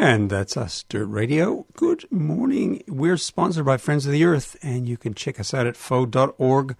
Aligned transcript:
And 0.00 0.30
that's 0.30 0.56
us, 0.56 0.84
Dirt 0.88 1.06
Radio. 1.06 1.66
Good 1.74 2.04
morning. 2.08 2.84
We're 2.86 3.16
sponsored 3.16 3.66
by 3.66 3.78
Friends 3.78 4.06
of 4.06 4.12
the 4.12 4.22
Earth, 4.22 4.54
and 4.62 4.88
you 4.88 4.96
can 4.96 5.12
check 5.12 5.40
us 5.40 5.52
out 5.52 5.66
at 5.66 5.76
foe.org.au. 5.76 6.76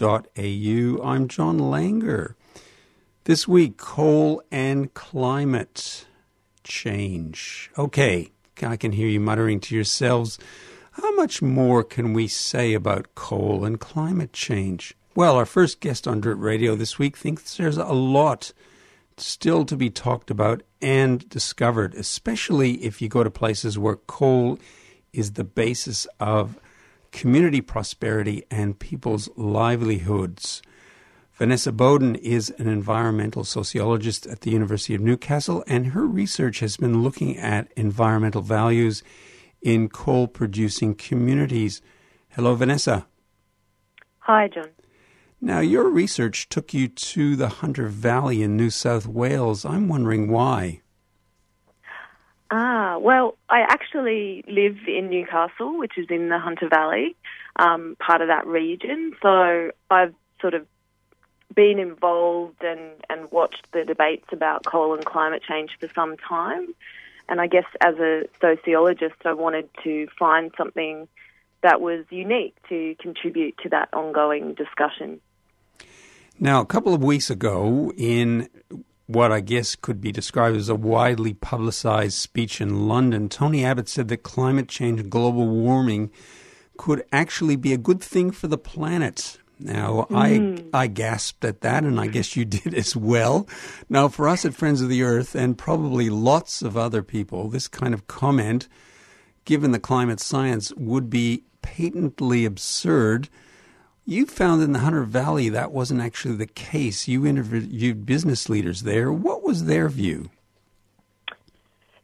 I'm 0.00 1.28
John 1.28 1.58
Langer. 1.58 2.34
This 3.24 3.46
week, 3.46 3.76
coal 3.76 4.42
and 4.50 4.94
climate 4.94 6.06
change. 6.64 7.70
Okay, 7.76 8.30
I 8.62 8.78
can 8.78 8.92
hear 8.92 9.08
you 9.08 9.20
muttering 9.20 9.60
to 9.60 9.74
yourselves, 9.74 10.38
how 10.92 11.14
much 11.16 11.42
more 11.42 11.84
can 11.84 12.14
we 12.14 12.26
say 12.26 12.72
about 12.72 13.14
coal 13.14 13.66
and 13.66 13.78
climate 13.78 14.32
change? 14.32 14.96
Well, 15.14 15.36
our 15.36 15.44
first 15.44 15.80
guest 15.80 16.08
on 16.08 16.22
Dirt 16.22 16.36
Radio 16.36 16.74
this 16.74 16.98
week 16.98 17.18
thinks 17.18 17.58
there's 17.58 17.76
a 17.76 17.84
lot 17.84 18.54
still 19.20 19.64
to 19.64 19.76
be 19.76 19.90
talked 19.90 20.30
about 20.30 20.62
and 20.80 21.28
discovered, 21.28 21.94
especially 21.94 22.84
if 22.84 23.00
you 23.00 23.08
go 23.08 23.22
to 23.22 23.30
places 23.30 23.78
where 23.78 23.96
coal 23.96 24.58
is 25.12 25.32
the 25.32 25.44
basis 25.44 26.06
of 26.18 26.58
community 27.12 27.60
prosperity 27.60 28.44
and 28.50 28.78
people's 28.78 29.28
livelihoods. 29.36 30.62
Vanessa 31.32 31.72
Bowden 31.72 32.16
is 32.16 32.50
an 32.58 32.68
environmental 32.68 33.44
sociologist 33.44 34.26
at 34.26 34.42
the 34.42 34.50
University 34.50 34.94
of 34.94 35.00
Newcastle, 35.00 35.64
and 35.66 35.88
her 35.88 36.06
research 36.06 36.60
has 36.60 36.76
been 36.76 37.02
looking 37.02 37.38
at 37.38 37.72
environmental 37.76 38.42
values 38.42 39.02
in 39.62 39.88
coal 39.88 40.28
producing 40.28 40.94
communities. 40.94 41.80
Hello, 42.28 42.54
Vanessa. 42.54 43.06
Hi, 44.18 44.48
John. 44.48 44.68
Now, 45.42 45.60
your 45.60 45.88
research 45.88 46.50
took 46.50 46.74
you 46.74 46.86
to 46.88 47.34
the 47.34 47.48
Hunter 47.48 47.88
Valley 47.88 48.42
in 48.42 48.58
New 48.58 48.68
South 48.68 49.06
Wales. 49.06 49.64
I'm 49.64 49.88
wondering 49.88 50.30
why. 50.30 50.82
Ah, 52.50 52.98
well, 52.98 53.38
I 53.48 53.60
actually 53.60 54.44
live 54.46 54.76
in 54.86 55.08
Newcastle, 55.08 55.78
which 55.78 55.96
is 55.96 56.06
in 56.10 56.28
the 56.28 56.38
Hunter 56.38 56.68
Valley, 56.68 57.16
um, 57.56 57.96
part 57.98 58.20
of 58.20 58.28
that 58.28 58.46
region. 58.46 59.14
So 59.22 59.70
I've 59.90 60.14
sort 60.42 60.52
of 60.52 60.66
been 61.54 61.78
involved 61.78 62.62
and, 62.62 62.92
and 63.08 63.30
watched 63.32 63.66
the 63.72 63.84
debates 63.84 64.26
about 64.32 64.66
coal 64.66 64.94
and 64.94 65.04
climate 65.04 65.42
change 65.48 65.70
for 65.80 65.88
some 65.94 66.18
time. 66.18 66.74
And 67.30 67.40
I 67.40 67.46
guess 67.46 67.66
as 67.80 67.94
a 67.96 68.24
sociologist, 68.42 69.16
I 69.24 69.32
wanted 69.32 69.70
to 69.84 70.06
find 70.18 70.50
something 70.58 71.08
that 71.62 71.80
was 71.80 72.04
unique 72.10 72.56
to 72.68 72.94
contribute 73.00 73.56
to 73.62 73.70
that 73.70 73.88
ongoing 73.94 74.52
discussion. 74.54 75.20
Now, 76.42 76.62
a 76.62 76.66
couple 76.66 76.94
of 76.94 77.04
weeks 77.04 77.28
ago, 77.28 77.92
in 77.98 78.48
what 79.06 79.30
I 79.30 79.40
guess 79.40 79.76
could 79.76 80.00
be 80.00 80.10
described 80.10 80.56
as 80.56 80.70
a 80.70 80.74
widely 80.74 81.34
publicized 81.34 82.14
speech 82.14 82.62
in 82.62 82.88
London, 82.88 83.28
Tony 83.28 83.62
Abbott 83.62 83.90
said 83.90 84.08
that 84.08 84.22
climate 84.22 84.66
change 84.66 85.00
and 85.00 85.10
global 85.10 85.46
warming 85.46 86.10
could 86.78 87.04
actually 87.12 87.56
be 87.56 87.74
a 87.74 87.78
good 87.78 88.00
thing 88.00 88.30
for 88.30 88.48
the 88.48 88.56
planet. 88.56 89.36
Now, 89.58 90.06
mm. 90.08 90.70
I 90.72 90.84
I 90.84 90.86
gasped 90.86 91.44
at 91.44 91.60
that, 91.60 91.84
and 91.84 92.00
I 92.00 92.06
guess 92.06 92.34
you 92.34 92.44
did 92.46 92.72
as 92.72 92.96
well. 92.96 93.46
Now, 93.90 94.08
for 94.08 94.26
us 94.26 94.46
at 94.46 94.54
Friends 94.54 94.80
of 94.80 94.88
the 94.88 95.02
Earth, 95.02 95.34
and 95.34 95.58
probably 95.58 96.08
lots 96.08 96.62
of 96.62 96.74
other 96.74 97.02
people, 97.02 97.50
this 97.50 97.68
kind 97.68 97.92
of 97.92 98.06
comment, 98.06 98.66
given 99.44 99.72
the 99.72 99.78
climate 99.78 100.20
science, 100.20 100.72
would 100.76 101.10
be 101.10 101.44
patently 101.60 102.46
absurd. 102.46 103.28
You 104.10 104.26
found 104.26 104.60
in 104.60 104.72
the 104.72 104.80
Hunter 104.80 105.04
Valley 105.04 105.50
that 105.50 105.70
wasn't 105.70 106.00
actually 106.00 106.34
the 106.34 106.48
case. 106.48 107.06
You 107.06 107.24
interviewed 107.24 108.04
business 108.04 108.48
leaders 108.48 108.82
there. 108.82 109.12
What 109.12 109.44
was 109.44 109.66
their 109.66 109.88
view? 109.88 110.30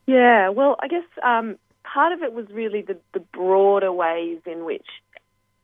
Yeah, 0.07 0.51
well, 0.51 0.77
I 0.79 0.87
guess 0.87 1.03
um, 1.25 1.59
part 1.83 2.13
of 2.13 2.23
it 2.23 2.33
was 2.33 2.47
really 2.53 2.81
the, 2.81 2.97
the 3.13 3.19
broader 3.19 3.91
ways 3.91 4.39
in 4.47 4.65
which 4.65 4.87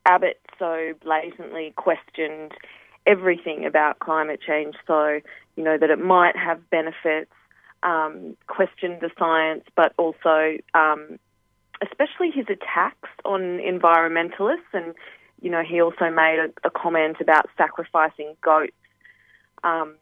Abbott 0.04 0.40
so 0.58 0.94
blatantly 1.04 1.74
questioned 1.76 2.50
everything 3.06 3.64
about 3.64 4.00
climate 4.00 4.40
change. 4.44 4.74
So, 4.84 5.20
you 5.54 5.62
know, 5.62 5.78
that 5.78 5.90
it 5.90 6.00
might 6.00 6.36
have 6.36 6.68
benefits, 6.70 7.30
um, 7.84 8.36
questioned 8.48 8.98
the 9.00 9.10
science, 9.16 9.62
but 9.76 9.92
also, 9.96 10.56
um, 10.74 11.20
especially 11.80 12.32
his 12.32 12.46
attacks 12.48 13.10
on 13.24 13.60
environmentalists. 13.60 14.72
And, 14.72 14.96
you 15.42 15.50
know, 15.50 15.62
he 15.62 15.82
also 15.82 16.08
made 16.10 16.38
a, 16.38 16.66
a 16.66 16.70
comment 16.70 17.16
about 17.20 17.48
sacrificing 17.58 18.36
goats, 18.40 18.72
um, 19.64 19.96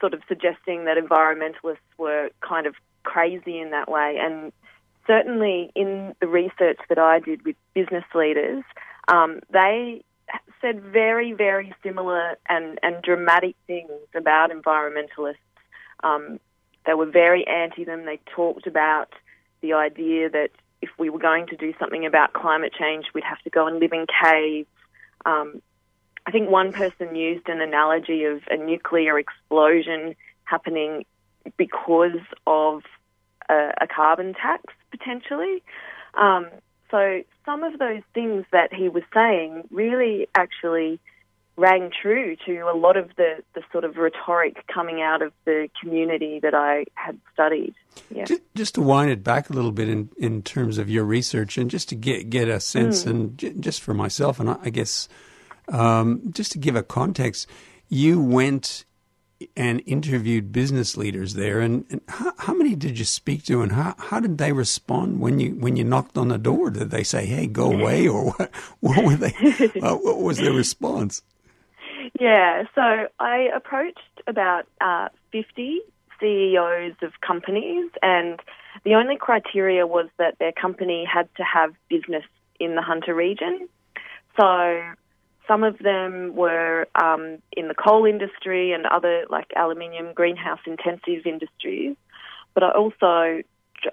sort 0.00 0.12
of 0.12 0.20
suggesting 0.28 0.84
that 0.84 0.96
environmentalists 0.98 1.78
were 1.96 2.30
kind 2.40 2.66
of 2.66 2.74
crazy 3.04 3.60
in 3.60 3.70
that 3.70 3.88
way. 3.88 4.18
And 4.20 4.52
certainly 5.06 5.70
in 5.74 6.14
the 6.20 6.26
research 6.26 6.78
that 6.88 6.98
I 6.98 7.20
did 7.20 7.44
with 7.44 7.56
business 7.74 8.04
leaders, 8.14 8.64
um, 9.08 9.40
they 9.52 10.04
said 10.60 10.82
very, 10.82 11.32
very 11.32 11.74
similar 11.82 12.36
and, 12.48 12.78
and 12.82 13.02
dramatic 13.02 13.54
things 13.66 13.90
about 14.14 14.50
environmentalists. 14.50 15.36
Um, 16.02 16.40
they 16.86 16.94
were 16.94 17.06
very 17.06 17.46
anti 17.46 17.84
them. 17.84 18.04
They 18.04 18.18
talked 18.34 18.66
about 18.66 19.12
the 19.60 19.74
idea 19.74 20.28
that 20.30 20.50
if 20.80 20.90
we 20.98 21.08
were 21.08 21.20
going 21.20 21.46
to 21.46 21.56
do 21.56 21.72
something 21.78 22.04
about 22.04 22.32
climate 22.32 22.72
change, 22.76 23.06
we'd 23.14 23.24
have 23.24 23.40
to 23.42 23.50
go 23.50 23.66
and 23.68 23.78
live 23.78 23.92
in 23.92 24.06
caves. 24.06 24.68
Um, 25.24 25.62
I 26.26 26.30
think 26.30 26.50
one 26.50 26.72
person 26.72 27.16
used 27.16 27.48
an 27.48 27.60
analogy 27.60 28.24
of 28.24 28.42
a 28.50 28.56
nuclear 28.56 29.18
explosion 29.18 30.14
happening 30.44 31.04
because 31.56 32.20
of 32.46 32.82
a, 33.48 33.72
a 33.80 33.86
carbon 33.86 34.34
tax, 34.34 34.62
potentially. 34.90 35.62
Um, 36.14 36.46
so 36.90 37.22
some 37.44 37.64
of 37.64 37.78
those 37.78 38.02
things 38.14 38.44
that 38.52 38.72
he 38.72 38.88
was 38.88 39.02
saying 39.12 39.64
really 39.70 40.28
actually 40.34 41.00
rang 41.56 41.90
true 42.00 42.36
to 42.46 42.60
a 42.60 42.76
lot 42.76 42.96
of 42.96 43.10
the, 43.16 43.42
the 43.54 43.62
sort 43.70 43.84
of 43.84 43.96
rhetoric 43.96 44.64
coming 44.72 45.02
out 45.02 45.22
of 45.22 45.32
the 45.44 45.68
community 45.80 46.40
that 46.40 46.54
I 46.54 46.86
had 46.94 47.18
studied. 47.32 47.74
Yeah. 48.10 48.24
Just, 48.24 48.42
just, 48.54 48.74
to 48.76 48.80
wind 48.80 49.10
it 49.10 49.22
back 49.22 49.50
a 49.50 49.52
little 49.52 49.72
bit 49.72 49.88
in, 49.88 50.08
in 50.16 50.42
terms 50.42 50.78
of 50.78 50.88
your 50.88 51.04
research 51.04 51.58
and 51.58 51.70
just 51.70 51.90
to 51.90 51.94
get, 51.94 52.30
get 52.30 52.48
a 52.48 52.58
sense, 52.58 53.04
mm. 53.04 53.10
and 53.10 53.38
j- 53.38 53.54
just 53.60 53.82
for 53.82 53.92
myself, 53.92 54.40
and 54.40 54.50
I 54.50 54.70
guess 54.70 55.08
um, 55.68 56.22
just 56.30 56.52
to 56.52 56.58
give 56.58 56.74
a 56.74 56.82
context, 56.82 57.46
you 57.88 58.20
went 58.22 58.84
and 59.56 59.82
interviewed 59.86 60.52
business 60.52 60.96
leaders 60.96 61.34
there. 61.34 61.60
And, 61.60 61.84
and 61.90 62.00
how, 62.08 62.32
how, 62.38 62.54
many 62.54 62.74
did 62.74 62.98
you 62.98 63.04
speak 63.04 63.44
to, 63.44 63.62
and 63.62 63.72
how, 63.72 63.94
how 63.98 64.20
did 64.20 64.38
they 64.38 64.52
respond 64.52 65.20
when 65.20 65.38
you 65.38 65.50
when 65.56 65.76
you 65.76 65.84
knocked 65.84 66.16
on 66.16 66.28
the 66.28 66.38
door? 66.38 66.70
Did 66.70 66.90
they 66.90 67.02
say, 67.02 67.26
"Hey, 67.26 67.46
go 67.46 67.72
away," 67.72 68.06
or 68.08 68.30
what? 68.32 68.50
What 68.80 69.04
were 69.04 69.16
they? 69.16 69.34
uh, 69.82 69.96
what 69.96 70.20
was 70.20 70.38
their 70.38 70.52
response? 70.52 71.22
Yeah, 72.22 72.62
so 72.76 73.08
I 73.18 73.48
approached 73.52 74.22
about 74.28 74.66
uh, 74.80 75.08
fifty 75.32 75.80
CEOs 76.20 76.94
of 77.02 77.20
companies, 77.20 77.90
and 78.00 78.38
the 78.84 78.94
only 78.94 79.16
criteria 79.16 79.88
was 79.88 80.06
that 80.18 80.38
their 80.38 80.52
company 80.52 81.04
had 81.04 81.28
to 81.38 81.42
have 81.42 81.74
business 81.90 82.22
in 82.60 82.76
the 82.76 82.80
Hunter 82.80 83.12
region. 83.12 83.68
So 84.40 84.82
some 85.48 85.64
of 85.64 85.78
them 85.78 86.36
were 86.36 86.86
um, 86.94 87.38
in 87.56 87.66
the 87.66 87.74
coal 87.74 88.06
industry 88.06 88.70
and 88.70 88.86
other 88.86 89.24
like 89.28 89.50
aluminium 89.56 90.12
greenhouse 90.14 90.60
intensive 90.64 91.26
industries. 91.26 91.96
But 92.54 92.62
I 92.62 92.70
also 92.70 93.42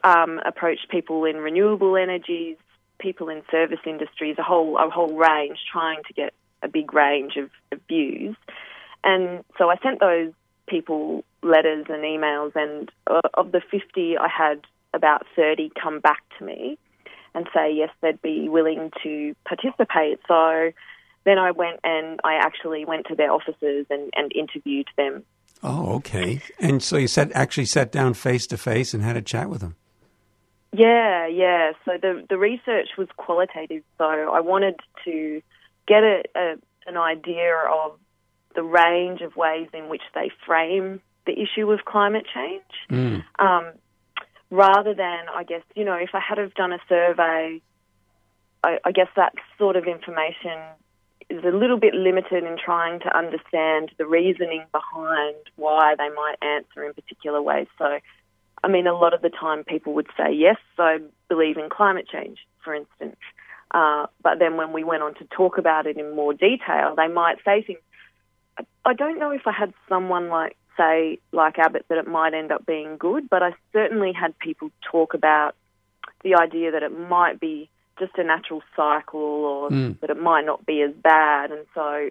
um, 0.03 0.39
approached 0.45 0.87
people 0.91 1.25
in 1.25 1.37
renewable 1.37 1.97
energies, 1.97 2.57
people 2.99 3.29
in 3.29 3.41
service 3.49 3.79
industries, 3.87 4.35
a 4.37 4.43
whole 4.43 4.77
a 4.77 4.87
whole 4.91 5.15
range, 5.17 5.57
trying 5.71 6.03
to 6.07 6.13
get 6.13 6.35
a 6.63 6.67
big 6.67 6.93
range 6.93 7.35
of, 7.37 7.49
of 7.71 7.79
views. 7.87 8.35
And 9.03 9.43
so 9.57 9.69
I 9.69 9.77
sent 9.81 9.99
those 9.99 10.33
people 10.67 11.23
letters 11.41 11.85
and 11.89 12.03
emails, 12.03 12.51
and 12.55 12.91
uh, 13.07 13.21
of 13.33 13.51
the 13.51 13.61
50, 13.71 14.17
I 14.17 14.27
had 14.27 14.61
about 14.93 15.25
30 15.35 15.71
come 15.81 15.99
back 15.99 16.21
to 16.37 16.45
me 16.45 16.77
and 17.35 17.47
say 17.53 17.73
yes, 17.73 17.89
they'd 18.01 18.21
be 18.21 18.49
willing 18.49 18.91
to 19.03 19.35
participate. 19.45 20.19
So 20.27 20.71
then 21.25 21.37
I 21.37 21.51
went 21.51 21.79
and 21.83 22.19
I 22.23 22.35
actually 22.35 22.85
went 22.85 23.07
to 23.07 23.15
their 23.15 23.31
offices 23.31 23.85
and, 23.89 24.11
and 24.15 24.31
interviewed 24.33 24.87
them. 24.97 25.23
Oh, 25.61 25.95
okay. 25.95 26.41
And 26.59 26.81
so 26.81 26.97
you 26.97 27.07
sat 27.07 27.31
actually 27.33 27.65
sat 27.65 27.91
down 27.91 28.13
face 28.13 28.47
to 28.47 28.57
face 28.57 28.93
and 28.93 29.03
had 29.03 29.17
a 29.17 29.21
chat 29.21 29.49
with 29.49 29.61
them. 29.61 29.75
Yeah, 30.71 31.27
yeah. 31.27 31.73
So 31.83 31.97
the 32.01 32.25
the 32.29 32.37
research 32.37 32.89
was 32.97 33.07
qualitative. 33.17 33.83
So 33.97 34.05
I 34.05 34.39
wanted 34.39 34.79
to 35.05 35.41
get 35.89 36.03
a, 36.03 36.23
a 36.35 36.55
an 36.85 36.97
idea 36.97 37.55
of 37.55 37.99
the 38.55 38.63
range 38.63 39.21
of 39.21 39.35
ways 39.35 39.67
in 39.73 39.89
which 39.89 40.01
they 40.15 40.31
frame 40.45 41.01
the 41.25 41.33
issue 41.33 41.69
of 41.71 41.79
climate 41.85 42.25
change, 42.33 42.73
Mm. 42.89 43.23
um, 43.39 43.65
rather 44.49 44.93
than 44.93 45.21
I 45.39 45.43
guess 45.43 45.63
you 45.75 45.85
know 45.85 45.95
if 45.95 46.11
I 46.13 46.21
had 46.27 46.37
have 46.37 46.53
done 46.53 46.73
a 46.73 46.79
survey, 46.87 47.61
I, 48.63 48.71
I 48.85 48.91
guess 48.91 49.09
that 49.15 49.33
sort 49.57 49.75
of 49.75 49.85
information 49.85 50.57
is 51.29 51.43
a 51.43 51.55
little 51.55 51.77
bit 51.77 51.93
limited 51.93 52.43
in 52.43 52.57
trying 52.57 52.99
to 53.01 53.15
understand 53.15 53.91
the 53.97 54.05
reasoning 54.05 54.63
behind 54.71 55.35
why 55.57 55.95
they 55.95 56.09
might 56.09 56.37
answer 56.41 56.83
in 56.87 56.93
particular 56.93 57.41
ways. 57.41 57.67
So 57.77 57.99
I 58.63 58.67
mean, 58.67 58.87
a 58.87 58.93
lot 58.93 59.13
of 59.13 59.21
the 59.21 59.29
time 59.29 59.63
people 59.63 59.93
would 59.93 60.07
say, 60.17 60.33
yes, 60.33 60.57
I 60.77 60.99
believe 61.29 61.57
in 61.57 61.69
climate 61.69 62.07
change, 62.11 62.39
for 62.63 62.73
instance. 62.73 63.17
Uh, 63.71 64.07
but 64.23 64.39
then 64.39 64.57
when 64.57 64.73
we 64.73 64.83
went 64.83 65.03
on 65.03 65.13
to 65.15 65.25
talk 65.25 65.57
about 65.57 65.85
it 65.85 65.97
in 65.97 66.15
more 66.15 66.33
detail, 66.33 66.95
they 66.95 67.07
might 67.07 67.37
say 67.45 67.61
things. 67.61 67.79
I, 68.57 68.63
I 68.85 68.93
don't 68.93 69.19
know 69.19 69.31
if 69.31 69.45
I 69.45 69.51
had 69.51 69.73
someone 69.87 70.29
like, 70.29 70.55
say, 70.75 71.19
like 71.31 71.59
Abbott, 71.59 71.85
that 71.89 71.97
it 71.97 72.07
might 72.07 72.33
end 72.33 72.51
up 72.51 72.65
being 72.65 72.97
good, 72.97 73.29
but 73.29 73.43
I 73.43 73.53
certainly 73.73 74.13
had 74.13 74.37
people 74.39 74.71
talk 74.91 75.13
about 75.13 75.55
the 76.23 76.35
idea 76.35 76.71
that 76.71 76.83
it 76.83 76.97
might 76.97 77.39
be 77.39 77.69
just 77.99 78.17
a 78.17 78.23
natural 78.23 78.63
cycle 78.75 79.19
or 79.19 79.69
Mm. 79.69 79.99
that 79.99 80.09
it 80.09 80.19
might 80.19 80.45
not 80.45 80.65
be 80.65 80.81
as 80.81 80.93
bad. 80.93 81.51
And 81.51 81.65
so 81.75 82.09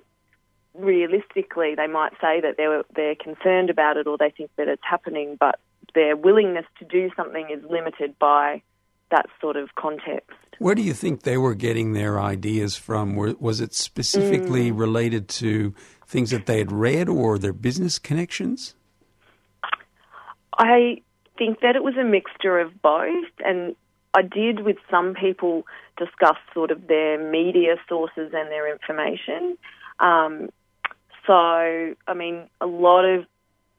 realistically, 0.74 1.74
they 1.74 1.86
might 1.86 2.12
say 2.20 2.40
that 2.40 2.56
they're, 2.56 2.84
they're 2.94 3.14
concerned 3.14 3.70
about 3.70 3.96
it 3.96 4.06
or 4.06 4.16
they 4.16 4.30
think 4.30 4.50
that 4.56 4.68
it's 4.68 4.84
happening, 4.84 5.36
but 5.40 5.58
their 5.94 6.14
willingness 6.14 6.66
to 6.78 6.84
do 6.84 7.10
something 7.16 7.48
is 7.50 7.64
limited 7.68 8.18
by 8.18 8.62
that 9.10 9.26
sort 9.40 9.56
of 9.56 9.74
context. 9.74 10.36
Where 10.58 10.74
do 10.74 10.82
you 10.82 10.92
think 10.92 11.22
they 11.22 11.38
were 11.38 11.54
getting 11.54 11.92
their 11.92 12.20
ideas 12.20 12.76
from? 12.76 13.14
Was 13.14 13.60
it 13.60 13.74
specifically 13.74 14.72
related 14.72 15.28
to 15.28 15.74
things 16.06 16.30
that 16.30 16.46
they 16.46 16.58
had 16.58 16.72
read 16.72 17.08
or 17.08 17.38
their 17.38 17.52
business 17.52 17.98
connections? 17.98 18.74
I 20.56 21.02
think 21.36 21.60
that 21.60 21.76
it 21.76 21.84
was 21.84 21.96
a 21.96 22.04
mixture 22.04 22.58
of 22.58 22.82
both, 22.82 23.30
and 23.44 23.76
I 24.14 24.22
did 24.22 24.64
with 24.64 24.78
some 24.90 25.14
people 25.14 25.64
discuss 25.96 26.36
sort 26.52 26.72
of 26.72 26.88
their 26.88 27.18
media 27.30 27.76
sources 27.88 28.32
and 28.34 28.50
their 28.50 28.70
information. 28.70 29.56
Um, 30.00 30.48
so, 31.26 31.34
I 31.34 32.14
mean, 32.16 32.48
a 32.60 32.66
lot 32.66 33.04
of 33.04 33.26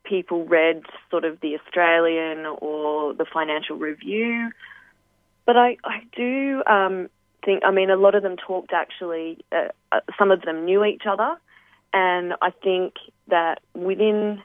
people 0.05 0.45
read 0.45 0.83
sort 1.11 1.25
of 1.25 1.39
the 1.41 1.57
Australian 1.57 2.45
or 2.45 3.13
the 3.13 3.25
Financial 3.25 3.75
Review, 3.75 4.51
but 5.49 5.57
I, 5.57 5.77
I 5.83 6.01
do 6.15 6.61
um, 6.67 7.09
think, 7.43 7.63
I 7.65 7.71
mean, 7.71 7.89
a 7.89 7.95
lot 7.95 8.13
of 8.13 8.21
them 8.21 8.35
talked 8.37 8.71
actually, 8.71 9.39
uh, 9.51 9.69
uh, 9.91 10.01
some 10.15 10.29
of 10.29 10.43
them 10.43 10.63
knew 10.65 10.85
each 10.85 11.07
other, 11.09 11.37
and 11.91 12.33
I 12.39 12.51
think 12.51 12.93
that 13.29 13.59
within 13.73 14.43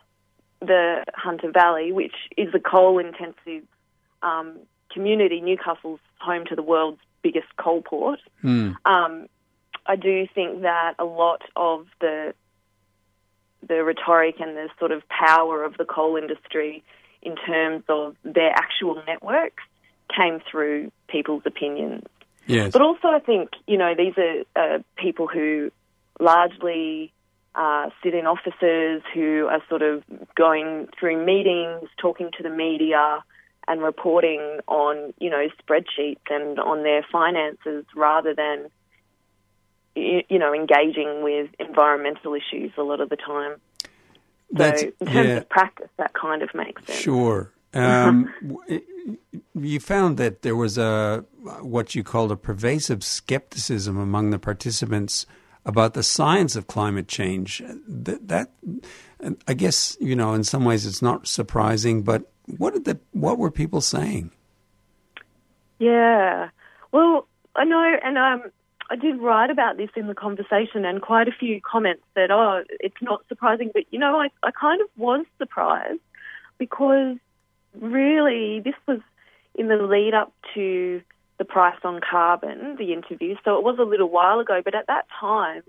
the 0.60 1.04
Hunter 1.14 1.50
Valley, 1.50 1.92
which 1.92 2.14
is 2.38 2.54
a 2.54 2.58
coal 2.58 2.98
intensive 2.98 3.68
um, 4.22 4.60
community, 4.90 5.42
Newcastle's 5.42 6.00
home 6.20 6.46
to 6.46 6.56
the 6.56 6.62
world's 6.62 7.02
biggest 7.20 7.54
coal 7.58 7.82
port. 7.82 8.20
Mm. 8.42 8.74
Um, 8.86 9.26
I 9.84 9.96
do 9.96 10.26
think 10.34 10.62
that 10.62 10.94
a 10.98 11.04
lot 11.04 11.42
of 11.54 11.86
the 12.00 12.32
the 13.68 13.84
rhetoric 13.84 14.36
and 14.40 14.56
the 14.56 14.70
sort 14.78 14.90
of 14.90 15.02
power 15.10 15.64
of 15.64 15.76
the 15.76 15.84
coal 15.84 16.16
industry 16.16 16.82
in 17.20 17.36
terms 17.36 17.84
of 17.90 18.16
their 18.24 18.52
actual 18.52 19.02
networks 19.06 19.64
came 20.14 20.40
through 20.50 20.90
people's 21.08 21.42
opinions. 21.46 22.04
Yes. 22.46 22.72
But 22.72 22.82
also, 22.82 23.08
I 23.08 23.20
think 23.20 23.50
you 23.66 23.78
know 23.78 23.94
these 23.94 24.14
are 24.18 24.42
uh, 24.56 24.78
people 24.96 25.26
who 25.26 25.70
largely 26.20 27.12
uh, 27.54 27.90
sit 28.02 28.14
in 28.14 28.26
offices, 28.26 29.02
who 29.14 29.46
are 29.46 29.62
sort 29.68 29.82
of 29.82 30.02
going 30.34 30.88
through 30.98 31.24
meetings, 31.24 31.88
talking 31.98 32.30
to 32.36 32.42
the 32.42 32.50
media, 32.50 33.22
and 33.66 33.80
reporting 33.80 34.60
on 34.66 35.14
you 35.18 35.30
know 35.30 35.46
spreadsheets 35.62 36.18
and 36.30 36.58
on 36.58 36.82
their 36.82 37.04
finances, 37.10 37.84
rather 37.96 38.34
than 38.34 38.66
you, 39.94 40.22
you 40.28 40.38
know 40.38 40.52
engaging 40.52 41.22
with 41.22 41.48
environmental 41.58 42.34
issues 42.34 42.72
a 42.76 42.82
lot 42.82 43.00
of 43.00 43.08
the 43.08 43.16
time. 43.16 43.56
That's- 44.50 44.80
so, 44.80 44.86
in 45.00 45.06
terms 45.06 45.28
yeah. 45.28 45.36
of 45.36 45.48
practice, 45.48 45.88
that 45.96 46.12
kind 46.12 46.42
of 46.42 46.54
makes 46.54 46.84
sense. 46.86 46.98
Sure. 46.98 47.50
Um, 47.74 48.32
you 49.54 49.80
found 49.80 50.16
that 50.16 50.42
there 50.42 50.56
was 50.56 50.78
a 50.78 51.24
what 51.60 51.94
you 51.94 52.02
called 52.02 52.32
a 52.32 52.36
pervasive 52.36 53.04
skepticism 53.04 53.98
among 53.98 54.30
the 54.30 54.38
participants 54.38 55.26
about 55.66 55.94
the 55.94 56.02
science 56.02 56.56
of 56.56 56.66
climate 56.66 57.08
change. 57.08 57.62
That, 57.86 58.28
that 58.28 58.50
I 59.48 59.54
guess 59.54 59.96
you 60.00 60.16
know, 60.16 60.34
in 60.34 60.44
some 60.44 60.64
ways, 60.64 60.86
it's 60.86 61.02
not 61.02 61.26
surprising. 61.26 62.02
But 62.02 62.30
what 62.46 62.74
did 62.74 62.84
the 62.84 62.98
what 63.12 63.38
were 63.38 63.50
people 63.50 63.80
saying? 63.80 64.30
Yeah. 65.78 66.50
Well, 66.92 67.26
I 67.56 67.64
know, 67.64 67.96
and 68.02 68.16
um, 68.18 68.50
I 68.90 68.96
did 68.96 69.20
write 69.20 69.50
about 69.50 69.76
this 69.76 69.90
in 69.96 70.06
the 70.06 70.14
conversation, 70.14 70.84
and 70.84 71.02
quite 71.02 71.28
a 71.28 71.32
few 71.32 71.60
comments 71.60 72.02
said, 72.14 72.30
"Oh, 72.30 72.62
it's 72.80 73.00
not 73.00 73.26
surprising," 73.28 73.70
but 73.72 73.84
you 73.90 73.98
know, 73.98 74.18
I 74.18 74.28
I 74.42 74.50
kind 74.50 74.80
of 74.80 74.88
was 74.96 75.24
surprised 75.38 76.00
because 76.58 77.16
really 77.80 78.60
this 78.60 78.74
was 78.86 79.00
in 79.54 79.68
the 79.68 79.76
lead 79.76 80.14
up 80.14 80.32
to 80.54 81.00
the 81.38 81.44
price 81.44 81.78
on 81.84 82.00
carbon, 82.00 82.76
the 82.78 82.92
interview. 82.92 83.36
So 83.44 83.56
it 83.58 83.64
was 83.64 83.78
a 83.78 83.84
little 83.84 84.08
while 84.08 84.40
ago, 84.40 84.62
but 84.64 84.74
at 84.74 84.86
that 84.86 85.06
time, 85.20 85.62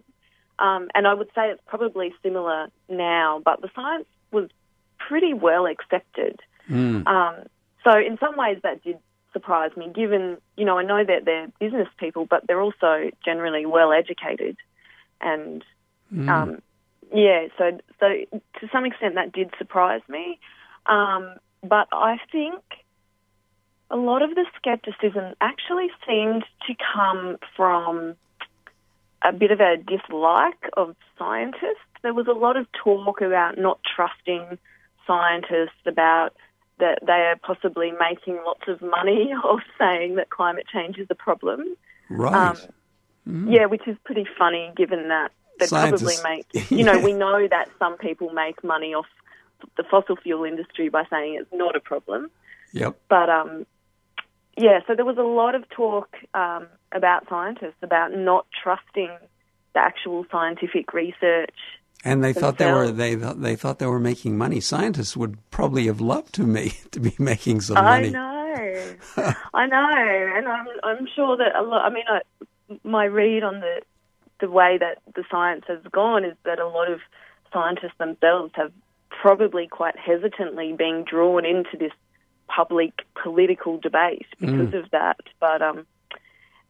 um, 0.60 0.90
and 0.94 1.08
I 1.08 1.14
would 1.14 1.30
say 1.36 1.50
it's 1.50 1.62
probably 1.66 2.14
similar 2.24 2.68
now, 2.88 3.42
but 3.44 3.62
the 3.62 3.70
science 3.76 4.06
was 4.32 4.50
pretty 4.98 5.34
well 5.34 5.66
accepted. 5.66 6.40
Mm. 6.70 7.06
Um, 7.08 7.36
so 7.84 7.98
in 7.98 8.18
some 8.20 8.38
ways 8.38 8.60
that 8.64 8.84
did 8.84 9.00
surprise 9.34 9.72
me, 9.76 9.92
given, 9.94 10.38
you 10.56 10.66
know, 10.66 10.78
I 10.78 10.84
know 10.84 11.04
that 11.04 11.26
they're 11.26 11.48
business 11.60 11.90
people, 11.98 12.26
but 12.26 12.48
they're 12.48 12.62
also 12.62 13.12
generally 13.24 13.66
well 13.66 13.92
educated. 13.92 14.56
And, 15.20 15.64
um, 16.30 16.62
yeah, 17.14 17.48
so, 17.58 17.78
so 18.00 18.08
to 18.60 18.70
some 18.72 18.86
extent 18.86 19.16
that 19.16 19.34
did 19.34 19.52
surprise 19.58 20.02
me. 20.08 20.40
Um, 20.86 21.36
but 21.68 21.88
I 21.92 22.18
think 22.32 22.62
a 23.92 23.96
lot 23.98 24.22
of 24.22 24.32
the 24.36 24.46
skepticism 24.58 25.34
actually 25.42 25.88
seemed 26.08 26.44
to 26.68 26.74
come 26.94 27.38
from 27.56 28.16
a 29.24 29.32
bit 29.32 29.52
of 29.52 29.60
a 29.60 29.78
dislike 29.78 30.70
of 30.74 30.96
scientists. 31.18 31.86
There 32.02 32.14
was 32.14 32.28
a 32.28 32.32
lot 32.34 32.58
of 32.58 32.68
talk 32.84 33.22
about 33.22 33.58
not 33.58 33.80
trusting 33.96 34.58
scientists, 35.08 35.80
about 35.86 36.34
that 36.80 37.00
they 37.06 37.14
are 37.14 37.38
possibly 37.38 37.92
making 38.00 38.36
lots 38.46 38.68
of 38.68 38.82
money 38.82 39.32
off 39.44 39.62
saying 39.80 40.16
that 40.16 40.30
climate 40.30 40.66
change 40.72 40.98
is 40.98 41.08
a 41.10 41.16
problem. 41.16 41.76
Right. 42.10 42.34
Um, 43.26 43.50
Yeah, 43.52 43.66
which 43.68 43.88
is 43.88 43.98
pretty 44.04 44.28
funny 44.38 44.72
given 44.76 45.08
that 45.10 45.32
they 45.60 45.68
Scientists- 45.68 46.20
probably 46.22 46.38
make, 46.54 46.70
you 46.72 46.84
know, 46.84 46.94
Yeah. 46.94 47.04
we 47.04 47.14
know 47.26 47.48
that 47.48 47.70
some 47.80 47.98
people 47.98 48.30
make 48.32 48.64
money 48.64 48.94
off 48.94 49.08
the 49.78 49.84
fossil 49.84 50.16
fuel 50.16 50.44
industry 50.44 50.90
by 50.90 51.04
saying 51.10 51.38
it's 51.40 51.52
not 51.54 51.76
a 51.76 51.80
problem. 51.80 52.30
yep. 52.72 52.98
But 53.10 53.30
um, 53.30 53.66
yeah, 54.58 54.80
so 54.88 54.96
there 54.96 55.06
was 55.06 55.18
a 55.18 55.24
lot 55.24 55.56
of 55.56 55.68
talk 55.70 56.16
um, 56.34 56.68
about 56.92 57.28
scientists 57.30 57.82
about 57.82 58.14
not 58.14 58.46
trusting 58.64 59.10
the 59.74 59.80
actual 59.80 60.26
scientific 60.32 60.94
research. 60.94 61.56
And 62.04 62.24
they 62.24 62.34
thought 62.34 62.58
they 62.60 62.72
were 62.72 62.92
they 62.92 63.16
they 63.16 63.56
thought 63.56 63.80
they 63.80 63.88
were 63.88 64.00
making 64.00 64.38
money. 64.38 64.60
Scientists 64.60 65.18
would 65.18 65.38
probably 65.50 65.88
have 65.88 66.00
loved 66.00 66.34
to 66.36 66.44
me 66.44 66.74
to 66.92 67.00
be 67.00 67.16
making 67.18 67.62
some 67.62 67.84
money. 67.84 68.10
I 68.10 68.12
know, 68.12 68.96
I 69.54 69.66
know, 69.66 70.32
and 70.36 70.48
I'm 70.48 70.68
I'm 70.84 71.08
sure 71.16 71.36
that 71.38 71.56
a 71.56 71.64
lot. 71.64 71.84
I 71.84 71.90
mean, 71.90 72.06
I, 72.08 72.78
my 72.84 73.06
read 73.06 73.44
on 73.44 73.60
the 73.60 73.82
the 74.40 74.50
way 74.50 74.78
that 74.80 75.00
the 75.16 75.24
science 75.32 75.66
has 75.68 75.80
gone 75.92 76.24
is 76.24 76.36
that 76.44 76.60
a 76.60 76.68
lot 76.68 76.92
of 76.92 77.00
scientists 77.52 77.98
themselves 77.98 78.52
have 78.56 78.72
probably 79.22 79.68
quite 79.68 79.98
hesitantly 79.98 80.74
being 80.78 81.04
drawn 81.04 81.46
into 81.46 81.78
this 81.78 81.92
public 82.48 82.94
political 83.22 83.80
debate 83.80 84.28
because 84.40 84.74
of 84.74 84.90
that. 84.92 85.18
But 85.40 85.62
um, 85.62 85.86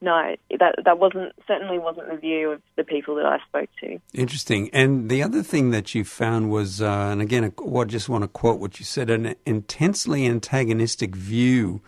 no, 0.02 0.36
that 0.60 0.76
that 0.84 1.00
wasn't 1.00 1.34
certainly 1.48 1.80
wasn't 1.80 2.10
the 2.10 2.18
view 2.18 2.52
of 2.52 2.62
the 2.76 2.84
people 2.84 3.16
that 3.16 3.26
I 3.26 3.40
spoke 3.48 3.70
to. 3.82 4.00
Interesting. 4.14 4.70
And 4.72 5.10
the 5.10 5.24
other 5.24 5.42
thing 5.42 5.72
that 5.72 5.96
you 5.96 6.04
found 6.04 6.50
was, 6.52 6.82
uh, 6.82 7.10
and 7.12 7.22
again, 7.22 7.44
I 7.46 7.84
just 7.86 8.10
want 8.10 8.24
to 8.24 8.28
quote 8.28 8.60
what 8.60 8.80
you 8.80 8.86
said: 8.86 9.10
an 9.10 9.36
intensely 9.46 10.26
antagonistic 10.26 11.16
view, 11.16 11.82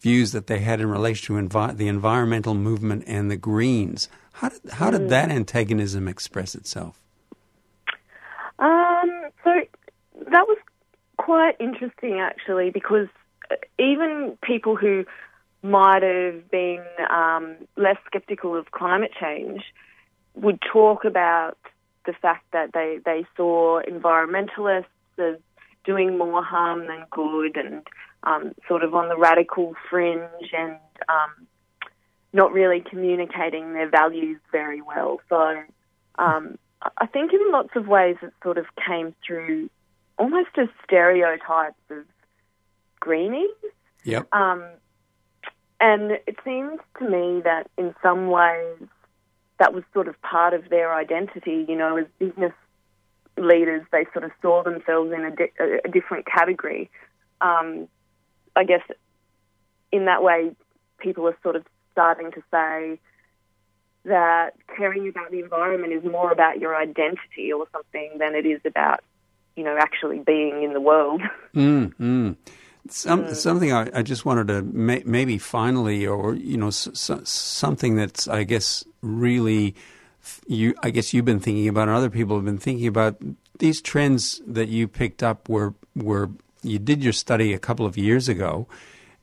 views 0.00 0.32
that 0.32 0.48
they 0.48 0.58
had 0.58 0.80
in 0.80 0.88
relation 0.88 1.34
to 1.34 1.48
envi- 1.48 1.76
the 1.76 1.88
environmental 1.88 2.54
movement 2.54 3.04
and 3.06 3.30
the 3.30 3.36
Greens. 3.36 4.08
How 4.34 4.48
did 4.48 4.70
how 4.72 4.90
did 4.90 5.08
that 5.08 5.30
antagonism 5.30 6.08
express 6.08 6.54
itself? 6.54 7.00
Um, 8.58 9.10
so 9.44 9.50
that 10.30 10.46
was 10.46 10.58
quite 11.32 11.56
interesting 11.60 12.20
actually, 12.20 12.68
because 12.68 13.08
even 13.78 14.36
people 14.42 14.76
who 14.76 15.06
might 15.62 16.02
have 16.02 16.50
been 16.50 16.84
um, 17.08 17.56
less 17.74 17.96
skeptical 18.04 18.54
of 18.54 18.70
climate 18.70 19.12
change 19.18 19.62
would 20.34 20.60
talk 20.60 21.06
about 21.06 21.56
the 22.04 22.12
fact 22.12 22.44
that 22.52 22.74
they, 22.74 22.98
they 23.06 23.24
saw 23.34 23.80
environmentalists 23.80 24.84
as 25.16 25.36
doing 25.86 26.18
more 26.18 26.44
harm 26.44 26.86
than 26.86 27.06
good 27.10 27.56
and 27.56 27.86
um, 28.24 28.52
sort 28.68 28.84
of 28.84 28.94
on 28.94 29.08
the 29.08 29.16
radical 29.16 29.72
fringe 29.88 30.50
and 30.52 30.76
um, 31.08 31.46
not 32.34 32.52
really 32.52 32.80
communicating 32.80 33.72
their 33.72 33.88
values 33.88 34.38
very 34.50 34.82
well. 34.82 35.18
So 35.30 35.62
um, 36.18 36.58
I 36.98 37.06
think 37.06 37.32
in 37.32 37.50
lots 37.50 37.70
of 37.74 37.88
ways 37.88 38.16
it 38.20 38.34
sort 38.42 38.58
of 38.58 38.66
came 38.86 39.14
through 39.26 39.70
almost 40.22 40.50
as 40.56 40.68
stereotypes 40.84 41.82
of 41.90 42.04
greenies. 43.00 43.50
Yep. 44.04 44.32
Um, 44.32 44.62
and 45.80 46.12
it 46.12 46.36
seems 46.44 46.78
to 47.00 47.04
me 47.08 47.42
that 47.42 47.68
in 47.76 47.92
some 48.00 48.28
ways 48.28 48.78
that 49.58 49.74
was 49.74 49.82
sort 49.92 50.06
of 50.06 50.20
part 50.22 50.54
of 50.54 50.68
their 50.68 50.94
identity. 50.94 51.66
You 51.68 51.76
know, 51.76 51.96
as 51.96 52.06
business 52.20 52.52
leaders, 53.36 53.84
they 53.90 54.06
sort 54.12 54.24
of 54.24 54.30
saw 54.40 54.62
themselves 54.62 55.10
in 55.12 55.24
a, 55.24 55.30
di- 55.34 55.80
a 55.84 55.88
different 55.88 56.26
category. 56.26 56.88
Um, 57.40 57.88
I 58.54 58.62
guess 58.62 58.82
in 59.90 60.04
that 60.04 60.22
way, 60.22 60.52
people 60.98 61.26
are 61.26 61.36
sort 61.42 61.56
of 61.56 61.64
starting 61.90 62.30
to 62.30 62.42
say 62.52 63.00
that 64.04 64.50
caring 64.76 65.08
about 65.08 65.32
the 65.32 65.40
environment 65.40 65.92
is 65.92 66.04
more 66.04 66.30
about 66.30 66.60
your 66.60 66.76
identity 66.76 67.52
or 67.52 67.66
something 67.72 68.18
than 68.18 68.36
it 68.36 68.46
is 68.46 68.60
about, 68.64 69.00
you 69.56 69.64
know, 69.64 69.76
actually 69.78 70.18
being 70.20 70.62
in 70.62 70.72
the 70.72 70.80
world. 70.80 71.22
Mm, 71.54 71.92
mm. 72.00 72.36
Some, 72.88 73.34
something 73.34 73.72
I, 73.72 73.90
I, 73.92 74.02
just 74.02 74.24
wanted 74.24 74.48
to 74.48 74.62
may, 74.62 75.02
maybe 75.04 75.36
finally, 75.36 76.06
or 76.06 76.34
you 76.34 76.56
know, 76.56 76.70
something 76.70 77.94
that's 77.94 78.26
I 78.26 78.44
guess 78.44 78.84
really 79.02 79.74
you 80.46 80.74
I 80.82 80.90
guess 80.90 81.12
you've 81.12 81.24
been 81.24 81.40
thinking 81.40 81.68
about, 81.68 81.88
and 81.88 81.96
other 81.96 82.10
people 82.10 82.36
have 82.36 82.44
been 82.44 82.58
thinking 82.58 82.86
about 82.86 83.16
these 83.58 83.80
trends 83.80 84.40
that 84.46 84.68
you 84.68 84.88
picked 84.88 85.22
up. 85.22 85.48
Were 85.48 85.74
were 85.94 86.30
you 86.62 86.78
did 86.78 87.04
your 87.04 87.12
study 87.12 87.52
a 87.52 87.58
couple 87.58 87.86
of 87.86 87.96
years 87.98 88.28
ago, 88.28 88.66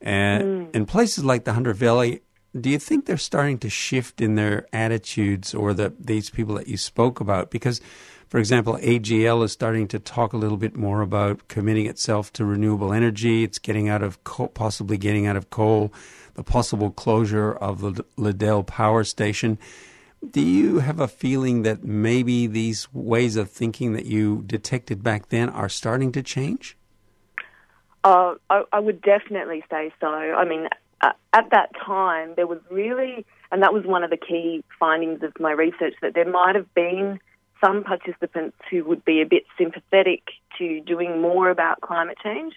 and 0.02 0.44
mm. 0.44 0.76
in 0.76 0.86
places 0.86 1.26
like 1.26 1.46
the 1.46 1.54
Hunter 1.54 1.74
Valley, 1.74 2.22
do 2.60 2.70
you 2.70 2.80
think 2.80 3.06
they're 3.06 3.18
starting 3.18 3.58
to 3.60 3.70
shift 3.70 4.22
in 4.22 4.36
their 4.36 4.68
attitudes, 4.74 5.54
or 5.54 5.74
the 5.74 5.94
these 6.00 6.30
people 6.30 6.56
that 6.56 6.68
you 6.68 6.78
spoke 6.78 7.20
about? 7.20 7.50
Because 7.50 7.82
for 8.30 8.38
example, 8.38 8.78
AGL 8.78 9.44
is 9.44 9.52
starting 9.52 9.88
to 9.88 9.98
talk 9.98 10.34
a 10.34 10.38
little 10.38 10.58
bit 10.58 10.76
more 10.76 11.02
about 11.02 11.48
committing 11.48 11.88
itself 11.88 12.32
to 12.34 12.46
renewable 12.46 12.94
energy. 12.94 13.44
It's 13.44 13.58
getting 13.58 13.90
out 13.90 14.04
of 14.04 14.24
coal, 14.24 14.50
possibly 14.50 15.00
getting 15.00 15.26
out 15.26 15.36
of 15.36 15.50
coal, 15.50 15.92
the 16.36 16.44
possible 16.44 16.92
closure 16.92 17.52
of 17.52 17.82
the 17.82 18.06
Liddell 18.18 18.64
power 18.64 19.04
station. 19.04 19.58
Do 20.30 20.42
you 20.42 20.78
have 20.78 21.00
a 21.00 21.08
feeling 21.08 21.64
that 21.64 21.84
maybe 21.84 22.46
these 22.46 22.88
ways 22.94 23.36
of 23.36 23.50
thinking 23.50 23.94
that 23.94 24.06
you 24.06 24.44
detected 24.46 25.02
back 25.02 25.30
then 25.30 25.50
are 25.50 25.70
starting 25.70 26.12
to 26.12 26.22
change? 26.22 26.78
Uh, 28.04 28.36
I, 28.48 28.64
I 28.72 28.80
would 28.80 29.02
definitely 29.02 29.64
say 29.72 29.92
so. 30.00 30.08
I 30.08 30.46
mean, 30.46 30.68
uh, 31.02 31.14
at 31.34 31.50
that 31.50 31.72
time, 31.84 32.34
there 32.36 32.46
was 32.46 32.60
really, 32.70 33.26
and 33.52 33.64
that 33.64 33.74
was 33.74 33.86
one 33.86 34.04
of 34.04 34.12
the 34.12 34.18
key 34.18 34.64
findings 34.80 35.24
of 35.24 35.34
my 35.40 35.52
research, 35.52 35.96
that 36.04 36.14
there 36.14 36.30
might 36.30 36.54
have 36.56 36.72
been 36.76 37.20
some 37.64 37.84
participants 37.84 38.58
who 38.70 38.84
would 38.86 39.04
be 39.04 39.22
a 39.22 39.26
bit 39.26 39.44
sympathetic 39.58 40.24
to 40.58 40.82
doing 40.82 41.22
more 41.22 41.50
about 41.50 41.82
climate 41.82 42.18
change, 42.24 42.54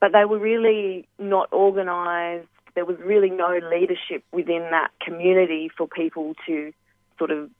but 0.00 0.12
they 0.12 0.24
were 0.24 0.38
really 0.38 1.08
not 1.18 1.52
organised. 1.52 2.48
There 2.74 2.84
was 2.84 2.96
really 2.98 3.30
no 3.30 3.58
leadership 3.70 4.24
within 4.32 4.68
that 4.70 4.90
community 5.00 5.70
for 5.76 5.86
people 5.86 6.34
to 6.46 6.72
sort 7.18 7.30
of 7.30 7.50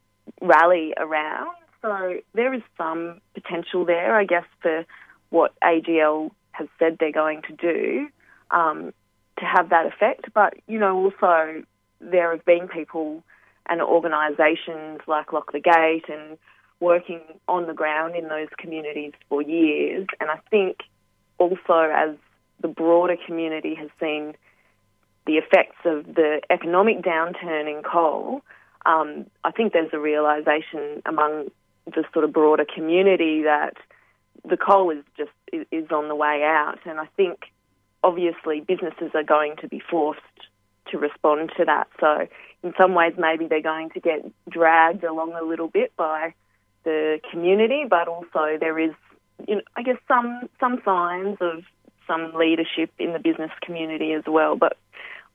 rally 0.41 0.93
around. 0.97 1.57
So 1.83 2.21
there 2.35 2.53
is 2.53 2.63
some 2.77 3.21
potential 3.35 3.85
there, 3.85 4.17
I 4.17 4.25
guess, 4.25 4.45
for 4.61 4.85
what 5.31 5.55
AGL 5.63 6.31
has 6.53 6.69
said 6.79 6.97
they're 6.99 7.13
going 7.13 7.43
to 7.43 7.53
do 7.55 8.09
um, 8.51 8.93
to 9.39 9.45
have 9.45 9.71
that 9.71 9.87
effect. 9.87 10.27
But, 10.35 10.55
you 10.67 10.79
know, 10.79 10.97
also 10.97 11.63
there 12.01 12.33
have 12.33 12.45
been 12.45 12.69
people 12.69 13.23
and 13.69 13.81
organisations 13.81 15.01
like 15.07 15.33
Lock 15.33 15.53
the 15.53 15.61
Gate 15.61 16.05
and 16.09 16.39
working 16.81 17.21
on 17.49 17.67
the 17.67 17.73
ground 17.73 18.15
in 18.15 18.29
those 18.29 18.49
communities 18.59 19.13
for 19.29 19.43
years. 19.43 20.07
And 20.21 20.31
I 20.31 20.39
think 20.51 20.79
also 21.39 21.91
as 21.95 22.17
the 22.61 22.69
broader 22.69 23.17
community 23.27 23.75
has 23.75 23.89
seen 24.01 24.35
the 25.27 25.35
effects 25.35 25.77
of 25.85 26.07
the 26.07 26.41
economic 26.51 27.03
downturn 27.03 27.67
in 27.67 27.83
coal, 27.83 28.43
um, 28.85 29.27
I 29.43 29.51
think 29.51 29.73
there's 29.73 29.93
a 29.93 29.99
realization 29.99 31.03
among 31.05 31.51
the 31.87 32.05
sort 32.13 32.25
of 32.25 32.33
broader 32.33 32.65
community 32.65 33.43
that 33.43 33.75
the 34.49 34.57
coal 34.57 34.91
is 34.91 35.03
just 35.17 35.31
is 35.53 35.91
on 35.91 36.09
the 36.09 36.15
way 36.15 36.43
out, 36.45 36.79
and 36.85 37.01
I 37.01 37.07
think 37.17 37.47
obviously 38.03 38.61
businesses 38.61 39.11
are 39.15 39.25
going 39.25 39.57
to 39.61 39.69
be 39.69 39.81
forced 39.81 40.21
to 40.91 40.99
respond 40.99 41.51
to 41.57 41.65
that. 41.65 41.89
So 41.99 42.29
in 42.63 42.73
some 42.79 42.95
ways, 42.95 43.15
maybe 43.19 43.47
they're 43.47 43.63
going 43.63 43.91
to 43.91 44.01
get 44.01 44.31
dragged 44.49 45.03
along 45.03 45.33
a 45.33 45.45
little 45.45 45.69
bit 45.69 45.93
by 45.97 46.35
the 46.87 47.21
community, 47.31 47.85
but 47.89 48.09
also 48.09 48.57
there 48.59 48.79
is, 48.79 48.93
you 49.47 49.57
know, 49.57 49.63
I 49.77 49.83
guess 49.83 49.99
some 50.09 50.49
some 50.59 50.81
signs 50.85 51.37
of 51.41 51.65
some 52.07 52.33
leadership 52.35 52.91
in 52.99 53.13
the 53.13 53.19
business 53.19 53.51
community 53.61 54.13
as 54.13 54.23
well. 54.27 54.57
But 54.57 54.79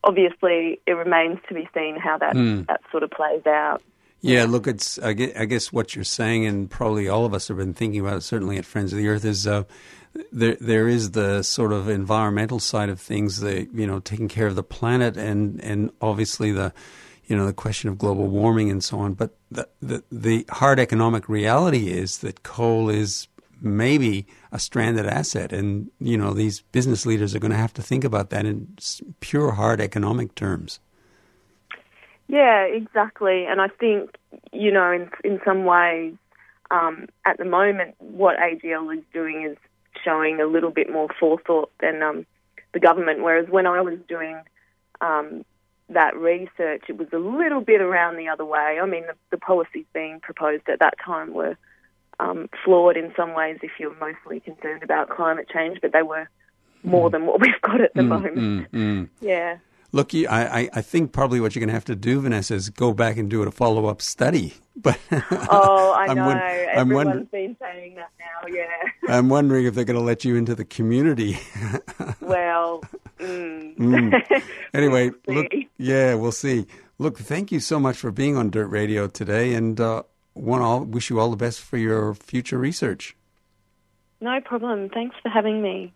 obviously, 0.04 0.80
it 0.88 0.94
remains 0.94 1.40
to 1.50 1.54
be 1.54 1.70
seen 1.76 1.98
how 1.98 2.18
that 2.18 2.34
mm. 2.34 2.66
that 2.68 2.82
sort 2.90 3.04
of 3.04 3.12
plays 3.12 3.46
out. 3.46 3.84
Yeah, 4.22 4.46
look, 4.46 4.68
it's 4.68 4.98
I 5.00 5.14
guess, 5.14 5.74
what 5.74 5.96
you're 5.96 6.04
saying, 6.04 6.46
and 6.46 6.70
probably 6.70 7.10
all 7.10 7.26
of 7.26 7.34
us 7.34 7.48
have 7.50 7.58
been 7.58 7.74
thinking 7.74 8.00
about 8.00 8.18
it. 8.18 8.22
Certainly 8.22 8.58
at 8.58 8.66
Friends 8.66 8.94
of 8.94 9.00
the 9.00 9.08
Earth, 9.08 9.26
is 9.26 9.46
uh, 9.46 9.64
there 10.32 10.58
there 10.62 10.88
is 10.88 11.12
the 11.12 11.44
sort 11.44 11.74
of 11.74 11.90
environmental 11.90 12.60
side 12.60 12.90
of 12.90 13.00
things, 13.00 13.42
the 13.42 13.68
you 13.74 13.86
know 13.86 14.00
taking 14.00 14.28
care 14.28 14.48
of 14.48 14.56
the 14.56 14.64
planet, 14.64 15.18
and 15.18 15.60
and 15.62 15.92
obviously 16.02 16.52
the 16.52 16.72
you 17.32 17.38
know 17.38 17.46
the 17.46 17.54
question 17.54 17.90
of 17.90 17.98
global 17.98 18.28
warming 18.28 18.70
and 18.70 18.84
so 18.84 19.00
on. 19.00 19.14
But 19.14 19.38
the, 19.50 19.66
the, 19.82 20.04
the 20.12 20.46
hard 20.50 20.82
economic 20.82 21.30
reality 21.30 21.90
is 21.90 22.18
that 22.18 22.44
coal 22.44 22.90
is 22.90 23.30
maybe 23.62 24.28
a 24.52 24.60
stranded 24.60 25.06
asset, 25.06 25.54
and 25.54 25.90
you 25.98 26.18
know 26.18 26.34
these 26.34 26.60
business 26.74 27.06
leaders 27.06 27.34
are 27.34 27.40
going 27.40 27.54
to 27.54 27.58
have 27.58 27.74
to 27.76 27.82
think 27.82 28.04
about 28.04 28.32
that 28.32 28.46
in 28.46 28.76
pure 29.22 29.52
hard 29.52 29.80
economic 29.80 30.36
terms. 30.36 30.82
Yeah, 32.28 32.64
exactly, 32.64 33.46
and 33.46 33.62
I 33.62 33.70
think 33.70 34.18
you 34.52 34.74
know 34.74 34.92
in 34.92 35.10
in 35.24 35.40
some 35.46 35.64
ways. 35.64 36.16
Um, 36.70 37.08
at 37.26 37.38
the 37.38 37.44
moment, 37.44 37.96
what 37.98 38.38
AGL 38.38 38.98
is 38.98 39.04
doing 39.14 39.44
is 39.44 39.58
showing 40.06 40.40
a 40.40 40.46
little 40.46 40.72
bit 40.72 40.90
more 40.90 41.10
forethought 41.20 41.70
than 41.82 42.02
um, 42.02 42.26
the 42.74 42.80
government. 42.80 43.24
Whereas 43.24 43.50
when 43.50 43.68
I 43.68 43.82
was 43.82 44.00
doing 44.08 44.40
um, 45.02 45.44
that 45.94 46.16
research, 46.16 46.84
it 46.88 46.98
was 46.98 47.08
a 47.14 47.18
little 47.18 47.62
bit 47.62 47.82
around 47.82 48.18
the 48.18 48.30
other 48.30 48.46
way. 48.46 48.80
I 48.82 48.86
mean, 48.86 49.04
the, 49.08 49.16
the 49.32 49.38
policies 49.38 49.86
being 49.94 50.20
proposed 50.20 50.68
at 50.70 50.80
that 50.80 50.96
time 51.04 51.34
were 51.34 51.58
um, 52.20 52.50
flawed 52.64 52.98
in 52.98 53.14
some 53.16 53.34
ways 53.34 53.60
if 53.64 53.72
you're 53.80 53.96
mostly 54.00 54.40
concerned 54.40 54.84
about 54.84 55.10
climate 55.10 55.48
change, 55.52 55.80
but 55.82 55.92
they 55.92 56.04
were 56.04 56.30
more 56.84 57.10
mm. 57.10 57.12
than 57.12 57.26
what 57.26 57.42
we've 57.42 57.62
got 57.62 57.82
at 57.82 57.94
the 57.94 58.02
mm, 58.02 58.08
moment. 58.08 58.38
Mm, 58.38 58.70
mm. 58.70 59.10
yeah. 59.20 59.58
Look, 59.94 60.16
I, 60.16 60.70
I 60.74 60.82
think 60.82 61.12
probably 61.12 61.42
what 61.42 61.54
you're 61.54 61.60
going 61.60 61.68
to 61.68 61.74
have 61.74 61.86
to 61.86 61.96
do, 61.96 62.22
Vanessa, 62.22 62.54
is 62.56 62.70
go 62.70 62.94
back 62.94 63.18
and 63.18 63.30
do 63.30 63.44
a 63.44 63.52
follow 63.52 63.88
up 63.88 64.02
study. 64.02 64.54
But 64.74 64.98
oh, 65.12 65.94
I 65.94 66.14
know. 66.14 66.24
I'm 66.24 66.78
Everyone's 66.80 67.08
wonder- 67.08 67.24
been 67.26 67.58
saying 67.60 67.96
that 67.96 68.10
now. 68.18 68.48
Yeah. 68.48 68.66
I'm 69.16 69.28
wondering 69.28 69.66
if 69.66 69.76
they're 69.76 69.84
going 69.84 70.00
to 70.00 70.04
let 70.04 70.24
you 70.24 70.38
into 70.38 70.56
the 70.56 70.64
community. 70.64 71.38
well, 72.22 72.82
mm. 73.20 73.76
mm. 73.76 74.44
anyway, 74.74 75.12
we'll 75.28 75.38
look, 75.40 75.52
yeah, 75.78 76.16
we'll 76.16 76.32
see. 76.32 76.68
Look, 77.00 77.20
thank 77.20 77.52
you 77.52 77.60
so 77.60 77.82
much 77.82 77.98
for 77.98 78.12
being 78.12 78.38
on 78.38 78.50
Dirt 78.50 78.68
Radio 78.68 79.08
today, 79.08 79.54
and 79.54 79.80
uh, 79.80 80.04
one 80.34 80.62
all 80.62 80.86
wish 80.86 81.10
you 81.10 81.20
all 81.20 81.30
the 81.30 81.38
best 81.38 81.60
for 81.60 81.78
your 81.78 82.14
future 82.14 82.58
research. 82.58 83.16
No 84.22 84.40
problem. 84.40 84.90
Thanks 84.90 85.18
for 85.22 85.30
having 85.30 85.62
me. 85.62 85.94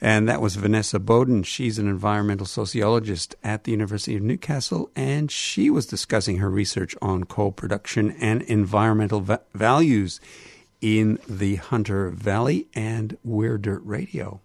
And 0.00 0.28
that 0.28 0.40
was 0.40 0.56
Vanessa 0.56 0.98
Bowden. 1.00 1.42
She's 1.42 1.78
an 1.78 1.88
environmental 1.88 2.46
sociologist 2.46 3.34
at 3.42 3.64
the 3.64 3.72
University 3.72 4.16
of 4.16 4.22
Newcastle, 4.22 4.90
and 4.94 5.30
she 5.30 5.70
was 5.70 5.86
discussing 5.86 6.38
her 6.38 6.48
research 6.48 6.94
on 7.02 7.24
coal 7.24 7.50
production 7.50 8.12
and 8.12 8.42
environmental 8.42 9.20
va- 9.20 9.40
values 9.54 10.20
in 10.80 11.18
the 11.28 11.56
Hunter 11.56 12.10
Valley. 12.10 12.68
And 12.74 13.18
We're 13.24 13.58
Dirt 13.58 13.82
Radio. 13.84 14.40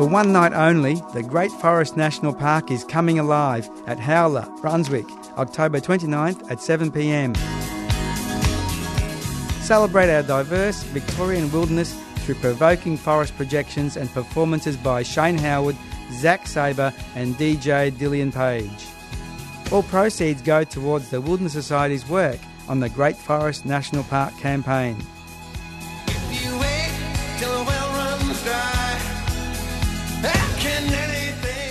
For 0.00 0.06
one 0.06 0.32
night 0.32 0.54
only, 0.54 0.94
the 1.12 1.22
Great 1.22 1.52
Forest 1.52 1.94
National 1.94 2.34
Park 2.34 2.70
is 2.70 2.84
coming 2.84 3.18
alive 3.18 3.68
at 3.86 3.98
Howler, 4.00 4.48
Brunswick, 4.62 5.04
October 5.36 5.78
29th 5.78 6.50
at 6.50 6.62
7 6.62 6.90
pm. 6.90 7.34
Celebrate 9.70 10.10
our 10.10 10.24
diverse 10.24 10.82
Victorian 10.82 11.48
wilderness 11.52 11.94
through 12.24 12.34
provoking 12.34 12.96
forest 12.96 13.36
projections 13.36 13.96
and 13.96 14.12
performances 14.12 14.76
by 14.76 15.04
Shane 15.04 15.38
Howard, 15.38 15.76
Zach 16.10 16.48
Sabre, 16.48 16.92
and 17.14 17.36
DJ 17.36 17.92
Dillian 17.92 18.34
Page. 18.34 18.88
All 19.70 19.84
proceeds 19.84 20.42
go 20.42 20.64
towards 20.64 21.10
the 21.10 21.20
Wilderness 21.20 21.52
Society's 21.52 22.04
work 22.08 22.40
on 22.68 22.80
the 22.80 22.88
Great 22.88 23.14
Forest 23.14 23.64
National 23.64 24.02
Park 24.02 24.36
campaign. 24.38 24.96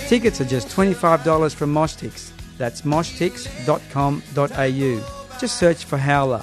Tickets 0.08 0.40
are 0.40 0.46
just 0.46 0.68
$25 0.68 1.54
from 1.54 1.74
Moshtix. 1.74 2.30
That's 2.56 2.80
moshtix.com.au. 2.80 5.38
Just 5.38 5.58
search 5.58 5.84
for 5.84 5.98
Howler. 5.98 6.42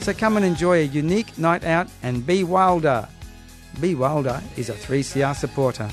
So 0.00 0.14
come 0.14 0.36
and 0.36 0.46
enjoy 0.46 0.78
a 0.78 0.84
unique 0.84 1.36
night 1.38 1.64
out 1.64 1.88
and 2.02 2.26
be 2.26 2.42
wilder. 2.42 3.06
Be 3.80 3.94
Wilder 3.94 4.42
is 4.56 4.68
a 4.68 4.74
3CR 4.74 5.34
supporter. 5.36 5.88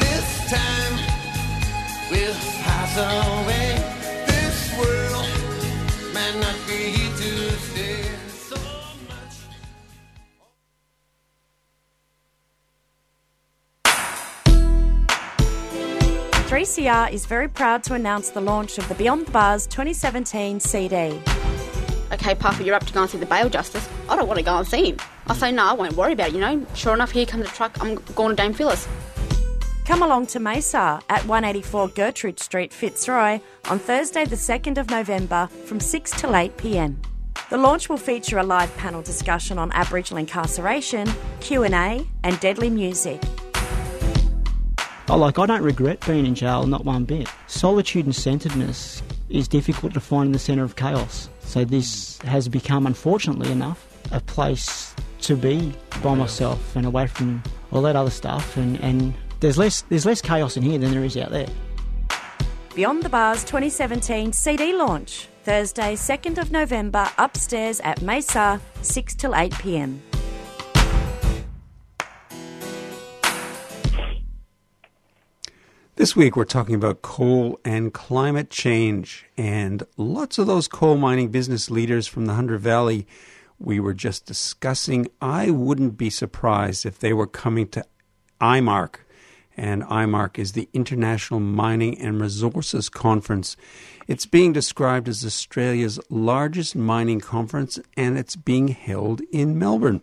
This 0.00 0.50
time 0.50 0.96
will 2.10 2.34
pass 2.62 2.96
away. 2.96 3.83
3CR 16.74 17.12
is 17.12 17.24
very 17.24 17.46
proud 17.46 17.84
to 17.84 17.94
announce 17.94 18.30
the 18.30 18.40
launch 18.40 18.78
of 18.78 18.88
the 18.88 18.96
Beyond 18.96 19.26
the 19.26 19.30
Bars 19.30 19.68
2017 19.68 20.58
CD. 20.58 21.20
okay, 22.10 22.34
Papa, 22.34 22.64
you're 22.64 22.74
up 22.74 22.84
to 22.84 22.92
go 22.92 23.02
and 23.02 23.08
see 23.08 23.16
the 23.16 23.26
bail 23.26 23.48
justice. 23.48 23.88
I 24.08 24.16
don't 24.16 24.26
want 24.26 24.38
to 24.38 24.44
go 24.44 24.58
and 24.58 24.66
see 24.66 24.90
him. 24.90 24.96
I 25.28 25.34
say, 25.34 25.52
no, 25.52 25.64
I 25.66 25.72
won't 25.74 25.92
worry 25.92 26.14
about 26.14 26.30
it, 26.30 26.34
you 26.34 26.40
know. 26.40 26.66
Sure 26.74 26.92
enough, 26.92 27.12
here 27.12 27.26
comes 27.26 27.46
a 27.46 27.52
truck. 27.52 27.80
I'm 27.80 27.94
going 28.16 28.30
to 28.30 28.42
Dame 28.42 28.52
Phyllis. 28.52 28.88
Come 29.84 30.02
along 30.02 30.26
to 30.28 30.40
Mesa 30.40 31.00
at 31.08 31.24
184 31.26 31.90
Gertrude 31.90 32.40
Street, 32.40 32.72
Fitzroy 32.72 33.38
on 33.70 33.78
Thursday, 33.78 34.24
the 34.24 34.34
2nd 34.34 34.76
of 34.76 34.90
November 34.90 35.48
from 35.66 35.78
6 35.78 36.10
till 36.20 36.34
8 36.34 36.56
pm. 36.56 37.00
The 37.50 37.56
launch 37.56 37.88
will 37.88 37.98
feature 37.98 38.38
a 38.38 38.42
live 38.42 38.76
panel 38.76 39.00
discussion 39.00 39.58
on 39.58 39.70
Aboriginal 39.74 40.18
incarceration, 40.18 41.08
Q&A, 41.38 42.04
and 42.24 42.40
deadly 42.40 42.68
music. 42.68 43.22
Oh, 45.06 45.18
like 45.18 45.38
I 45.38 45.44
don't 45.44 45.62
regret 45.62 46.04
being 46.06 46.24
in 46.24 46.34
jail, 46.34 46.66
not 46.66 46.86
one 46.86 47.04
bit. 47.04 47.28
Solitude 47.46 48.06
and 48.06 48.16
centeredness 48.16 49.02
is 49.28 49.46
difficult 49.48 49.92
to 49.94 50.00
find 50.00 50.26
in 50.26 50.32
the 50.32 50.38
centre 50.38 50.64
of 50.64 50.76
chaos. 50.76 51.28
So 51.40 51.64
this 51.64 52.18
has 52.22 52.48
become, 52.48 52.86
unfortunately 52.86 53.52
enough, 53.52 53.86
a 54.12 54.20
place 54.20 54.94
to 55.22 55.36
be 55.36 55.74
by 56.02 56.14
myself 56.14 56.74
and 56.74 56.86
away 56.86 57.06
from 57.06 57.42
all 57.70 57.82
that 57.82 57.96
other 57.96 58.10
stuff. 58.10 58.56
And, 58.56 58.80
and 58.80 59.12
there's 59.40 59.58
less 59.58 59.82
there's 59.90 60.06
less 60.06 60.22
chaos 60.22 60.56
in 60.56 60.62
here 60.62 60.78
than 60.78 60.92
there 60.92 61.04
is 61.04 61.18
out 61.18 61.30
there. 61.30 61.48
Beyond 62.74 63.02
the 63.02 63.10
Bars 63.10 63.44
2017 63.44 64.32
CD 64.32 64.72
launch, 64.72 65.28
Thursday, 65.44 65.94
2nd 65.94 66.38
of 66.38 66.50
November, 66.50 67.08
upstairs 67.18 67.78
at 67.80 68.00
Mesa, 68.00 68.58
6 68.80 69.14
till 69.16 69.34
8 69.36 69.52
pm. 69.58 70.02
This 76.04 76.14
week 76.14 76.36
we're 76.36 76.44
talking 76.44 76.74
about 76.74 77.00
coal 77.00 77.58
and 77.64 77.90
climate 77.90 78.50
change, 78.50 79.24
and 79.38 79.82
lots 79.96 80.36
of 80.36 80.46
those 80.46 80.68
coal 80.68 80.98
mining 80.98 81.30
business 81.30 81.70
leaders 81.70 82.06
from 82.06 82.26
the 82.26 82.34
Hunter 82.34 82.58
Valley 82.58 83.06
we 83.58 83.80
were 83.80 83.94
just 83.94 84.26
discussing. 84.26 85.08
I 85.22 85.48
wouldn't 85.48 85.96
be 85.96 86.10
surprised 86.10 86.84
if 86.84 86.98
they 86.98 87.14
were 87.14 87.26
coming 87.26 87.68
to 87.68 87.86
IMARC, 88.38 88.96
and 89.56 89.82
IMARC 89.84 90.38
is 90.38 90.52
the 90.52 90.68
International 90.74 91.40
Mining 91.40 91.98
and 91.98 92.20
Resources 92.20 92.90
Conference. 92.90 93.56
It's 94.06 94.26
being 94.26 94.52
described 94.52 95.08
as 95.08 95.24
Australia's 95.24 95.98
largest 96.10 96.76
mining 96.76 97.20
conference, 97.20 97.78
and 97.96 98.18
it's 98.18 98.36
being 98.36 98.68
held 98.68 99.22
in 99.32 99.58
Melbourne. 99.58 100.02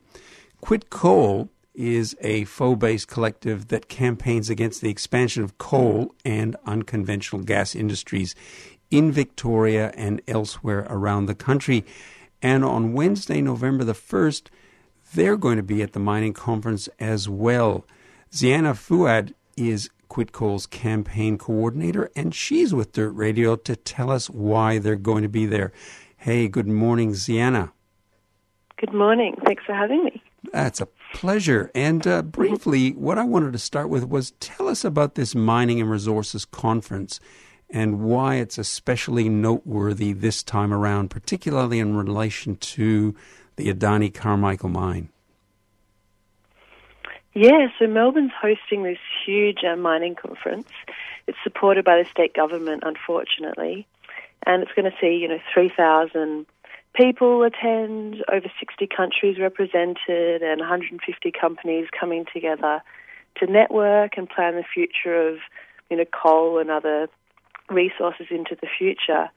Quit 0.61 0.89
Coal 0.89 1.49
is 1.73 2.15
a 2.21 2.45
FoE 2.45 2.75
based 2.75 3.07
collective 3.07 3.69
that 3.69 3.87
campaigns 3.87 4.49
against 4.49 4.81
the 4.81 4.89
expansion 4.89 5.43
of 5.43 5.57
coal 5.57 6.13
and 6.25 6.55
unconventional 6.65 7.41
gas 7.43 7.75
industries 7.75 8.35
in 8.89 9.11
Victoria 9.11 9.91
and 9.95 10.21
elsewhere 10.27 10.85
around 10.89 11.25
the 11.25 11.35
country. 11.35 11.85
And 12.41 12.65
on 12.65 12.93
Wednesday, 12.93 13.41
November 13.41 13.83
the 13.83 13.93
1st, 13.93 14.47
they're 15.13 15.37
going 15.37 15.57
to 15.57 15.63
be 15.63 15.81
at 15.81 15.93
the 15.93 15.99
mining 15.99 16.33
conference 16.33 16.89
as 16.99 17.29
well. 17.29 17.85
Ziana 18.31 18.75
Fuad 18.75 19.33
is 19.57 19.89
Quit 20.09 20.31
Coal's 20.33 20.65
campaign 20.65 21.37
coordinator, 21.37 22.09
and 22.15 22.35
she's 22.35 22.73
with 22.73 22.91
Dirt 22.91 23.11
Radio 23.11 23.55
to 23.55 23.75
tell 23.75 24.11
us 24.11 24.29
why 24.29 24.77
they're 24.77 24.95
going 24.95 25.23
to 25.23 25.29
be 25.29 25.45
there. 25.45 25.71
Hey, 26.17 26.47
good 26.47 26.67
morning, 26.67 27.11
Ziana. 27.11 27.71
Good 28.77 28.93
morning. 28.93 29.35
Thanks 29.45 29.63
for 29.63 29.73
having 29.73 30.03
me. 30.03 30.21
That's 30.51 30.81
a 30.81 30.87
pleasure. 31.13 31.71
And 31.75 32.05
uh, 32.05 32.21
briefly, 32.21 32.91
what 32.91 33.17
I 33.17 33.23
wanted 33.23 33.53
to 33.53 33.59
start 33.59 33.89
with 33.89 34.07
was 34.07 34.31
tell 34.39 34.67
us 34.67 34.83
about 34.83 35.15
this 35.15 35.35
Mining 35.35 35.81
and 35.81 35.89
Resources 35.89 36.45
Conference 36.45 37.19
and 37.69 38.01
why 38.01 38.35
it's 38.35 38.57
especially 38.57 39.29
noteworthy 39.29 40.13
this 40.13 40.43
time 40.43 40.73
around, 40.73 41.09
particularly 41.09 41.79
in 41.79 41.95
relation 41.95 42.57
to 42.57 43.15
the 43.55 43.73
Adani 43.73 44.13
Carmichael 44.13 44.69
mine. 44.69 45.09
Yeah, 47.33 47.67
so 47.79 47.87
Melbourne's 47.87 48.33
hosting 48.41 48.83
this 48.83 48.97
huge 49.25 49.59
uh, 49.63 49.77
mining 49.77 50.15
conference. 50.15 50.67
It's 51.27 51.37
supported 51.43 51.85
by 51.85 51.97
the 51.97 52.09
state 52.09 52.33
government, 52.33 52.83
unfortunately, 52.85 53.87
and 54.45 54.63
it's 54.63 54.71
going 54.73 54.91
to 54.91 54.97
see, 54.99 55.15
you 55.15 55.29
know, 55.29 55.39
3,000 55.53 56.45
people 56.93 57.43
attend, 57.43 58.23
over 58.31 58.51
60 58.59 58.87
countries 58.87 59.37
represented, 59.39 60.41
and 60.41 60.59
150 60.59 61.31
companies 61.31 61.87
coming 61.97 62.25
together 62.33 62.81
to 63.37 63.45
network 63.45 64.17
and 64.17 64.29
plan 64.29 64.55
the 64.55 64.63
future 64.63 65.29
of, 65.29 65.37
you 65.89 65.97
know, 65.97 66.05
coal 66.05 66.59
and 66.59 66.69
other 66.69 67.07
resources 67.69 68.27
into 68.29 68.55
the 68.59 68.67
future. 68.77 69.29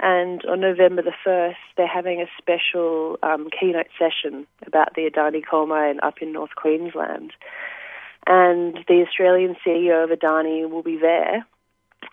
And 0.00 0.44
on 0.46 0.60
November 0.60 1.02
the 1.02 1.12
1st, 1.24 1.54
they're 1.76 1.86
having 1.86 2.20
a 2.20 2.26
special 2.36 3.18
um, 3.22 3.48
keynote 3.58 3.86
session 3.98 4.46
about 4.66 4.94
the 4.94 5.08
Adani 5.08 5.42
coal 5.48 5.66
mine 5.66 6.00
up 6.02 6.18
in 6.20 6.32
North 6.32 6.56
Queensland. 6.56 7.32
And 8.26 8.78
the 8.88 9.04
Australian 9.06 9.56
CEO 9.64 10.04
of 10.04 10.10
Adani 10.10 10.68
will 10.68 10.82
be 10.82 10.98
there 10.98 11.46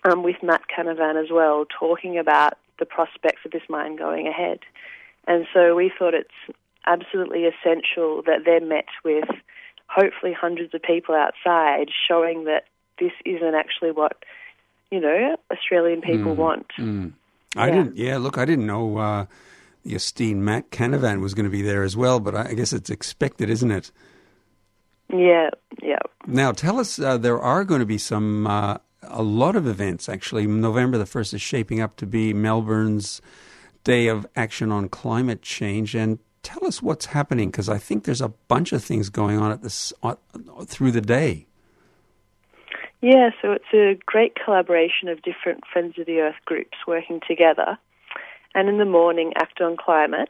um, 0.04 0.22
with 0.22 0.36
Matt 0.42 0.62
Canavan 0.74 1.22
as 1.22 1.30
well, 1.30 1.66
talking 1.78 2.16
about 2.18 2.54
the 2.80 2.86
prospects 2.86 3.42
of 3.44 3.52
this 3.52 3.62
mine 3.68 3.94
going 3.96 4.26
ahead. 4.26 4.58
And 5.28 5.46
so 5.54 5.76
we 5.76 5.92
thought 5.96 6.14
it's 6.14 6.56
absolutely 6.86 7.44
essential 7.44 8.22
that 8.26 8.40
they're 8.44 8.60
met 8.60 8.86
with 9.04 9.28
hopefully 9.86 10.32
hundreds 10.32 10.74
of 10.74 10.82
people 10.82 11.14
outside 11.14 11.86
showing 12.08 12.44
that 12.44 12.64
this 12.98 13.12
isn't 13.24 13.54
actually 13.54 13.92
what, 13.92 14.24
you 14.90 14.98
know, 15.00 15.36
Australian 15.52 16.00
people 16.00 16.34
Mm, 16.34 16.36
want. 16.36 16.66
mm. 16.78 17.12
I 17.56 17.66
Yeah. 17.68 17.74
didn't. 17.74 17.96
Yeah, 17.96 18.18
look, 18.18 18.38
I 18.38 18.44
didn't 18.44 18.66
know 18.66 18.96
uh, 18.98 19.26
the 19.84 19.94
esteemed 19.94 20.42
Matt 20.42 20.70
Canavan 20.70 21.20
was 21.20 21.34
going 21.34 21.44
to 21.44 21.50
be 21.50 21.62
there 21.62 21.82
as 21.82 21.96
well, 21.96 22.20
but 22.20 22.34
I 22.34 22.48
I 22.50 22.54
guess 22.54 22.72
it's 22.72 22.90
expected, 22.90 23.50
isn't 23.50 23.70
it? 23.70 23.90
Yeah, 25.12 25.50
yeah. 25.82 25.98
Now, 26.26 26.52
tell 26.52 26.78
us, 26.78 26.98
uh, 27.00 27.16
there 27.18 27.40
are 27.40 27.64
going 27.64 27.80
to 27.80 27.86
be 27.86 27.98
some, 27.98 28.46
uh, 28.46 28.78
a 29.02 29.22
lot 29.22 29.56
of 29.56 29.66
events 29.66 30.08
actually. 30.08 30.46
November 30.46 30.98
the 30.98 31.04
1st 31.04 31.34
is 31.34 31.42
shaping 31.42 31.80
up 31.80 31.96
to 31.96 32.06
be 32.06 32.32
Melbourne's 32.32 33.20
Day 33.84 34.08
of 34.08 34.26
Action 34.36 34.70
on 34.70 34.88
Climate 34.88 35.42
Change. 35.42 35.94
And 35.94 36.18
tell 36.42 36.66
us 36.66 36.82
what's 36.82 37.06
happening, 37.06 37.50
because 37.50 37.68
I 37.68 37.78
think 37.78 38.04
there's 38.04 38.20
a 38.20 38.28
bunch 38.28 38.72
of 38.72 38.82
things 38.84 39.08
going 39.08 39.38
on 39.38 39.52
at 39.52 39.62
this, 39.62 39.92
uh, 40.02 40.16
through 40.66 40.92
the 40.92 41.00
day. 41.00 41.46
Yeah, 43.00 43.30
so 43.40 43.52
it's 43.52 43.72
a 43.72 43.98
great 44.04 44.36
collaboration 44.42 45.08
of 45.08 45.22
different 45.22 45.64
Friends 45.72 45.98
of 45.98 46.04
the 46.04 46.20
Earth 46.20 46.36
groups 46.44 46.76
working 46.86 47.20
together. 47.26 47.78
and 48.52 48.68
in 48.68 48.78
the 48.78 48.84
morning, 48.84 49.32
Act 49.36 49.60
on 49.60 49.76
Climate, 49.76 50.28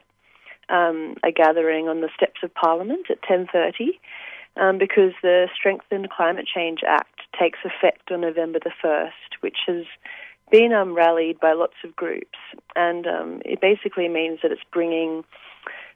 um, 0.69 1.15
a 1.23 1.31
gathering 1.31 1.89
on 1.89 2.01
the 2.01 2.09
steps 2.15 2.41
of 2.43 2.53
Parliament 2.53 3.07
at 3.09 3.19
10.30 3.23 3.97
um, 4.57 4.77
because 4.77 5.11
the 5.23 5.47
Strengthened 5.55 6.09
Climate 6.11 6.45
Change 6.45 6.81
Act 6.87 7.20
takes 7.39 7.59
effect 7.63 8.11
on 8.11 8.21
November 8.21 8.59
the 8.59 8.71
1st, 8.83 9.41
which 9.41 9.57
has 9.67 9.85
been 10.51 10.73
um, 10.73 10.93
rallied 10.93 11.39
by 11.39 11.53
lots 11.53 11.75
of 11.83 11.95
groups. 11.95 12.37
And 12.75 13.07
um, 13.07 13.41
it 13.45 13.61
basically 13.61 14.07
means 14.09 14.39
that 14.43 14.51
it's 14.51 14.61
bringing 14.71 15.23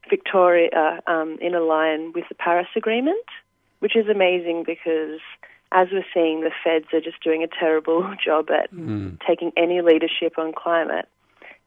Victoria 0.10 1.02
um, 1.08 1.38
in 1.42 1.56
a 1.56 1.60
line 1.62 2.14
with 2.14 2.26
the 2.30 2.36
Paris 2.36 2.68
Agreement, 2.76 3.26
which 3.80 3.96
is 3.96 4.08
amazing 4.08 4.64
because, 4.66 5.20
as 5.72 5.88
we're 5.92 6.06
seeing, 6.14 6.42
the 6.42 6.52
feds 6.64 6.86
are 6.94 7.02
just 7.02 7.22
doing 7.24 7.44
a 7.44 7.48
terrible 7.48 8.14
job 8.24 8.50
at 8.50 8.72
Mm. 8.74 9.20
taking 9.28 9.52
any 9.58 9.82
leadership 9.82 10.38
on 10.38 10.54
climate. 10.54 11.08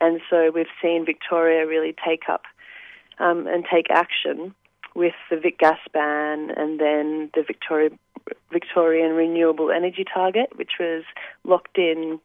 And 0.01 0.21
so 0.31 0.51
we've 0.55 0.67
seen 0.81 1.05
Victoria 1.05 1.67
really 1.67 1.95
take 2.07 2.29
up 2.29 2.43
um, 3.19 3.47
and 3.49 3.65
take 3.71 3.91
action 3.91 4.55
with 4.99 5.15
the 5.31 5.37
Vic 5.37 5.59
gas 5.59 5.79
ban 5.95 6.51
and 6.57 6.81
then 6.81 7.31
the 7.35 7.45
Victoria, 7.47 7.91
Victorian 8.53 9.13
renewable 9.13 9.71
energy 9.71 10.05
target, 10.13 10.51
which 10.57 10.73
was 10.81 11.05
locked 11.45 11.79
in 11.79 12.19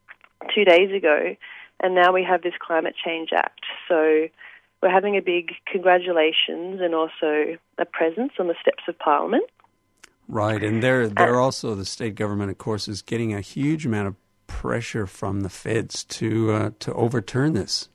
two 0.54 0.66
days 0.66 0.92
ago. 0.92 1.36
And 1.80 1.94
now 1.94 2.12
we 2.12 2.24
have 2.24 2.42
this 2.42 2.54
Climate 2.60 2.96
Change 3.04 3.30
Act. 3.32 3.62
So 3.88 4.28
we're 4.82 4.92
having 4.92 5.16
a 5.16 5.22
big 5.22 5.52
congratulations 5.72 6.82
and 6.82 6.96
also 6.96 7.58
a 7.78 7.86
presence 7.86 8.34
on 8.40 8.48
the 8.48 8.56
steps 8.60 8.84
of 8.88 8.98
Parliament. 8.98 9.46
Right, 10.28 10.64
and 10.64 10.82
they're 10.82 11.10
they're 11.10 11.40
also 11.40 11.76
the 11.76 11.86
state 11.86 12.16
government, 12.16 12.50
of 12.50 12.58
course, 12.58 12.88
is 12.88 13.02
getting 13.02 13.34
a 13.34 13.42
huge 13.42 13.86
amount 13.86 14.08
of 14.08 14.16
pressure 14.48 15.06
from 15.06 15.42
the 15.42 15.50
feds 15.50 16.06
to 16.06 16.52
uh, 16.52 16.72
to 16.80 16.94
overturn 16.94 17.54
this. 17.54 17.90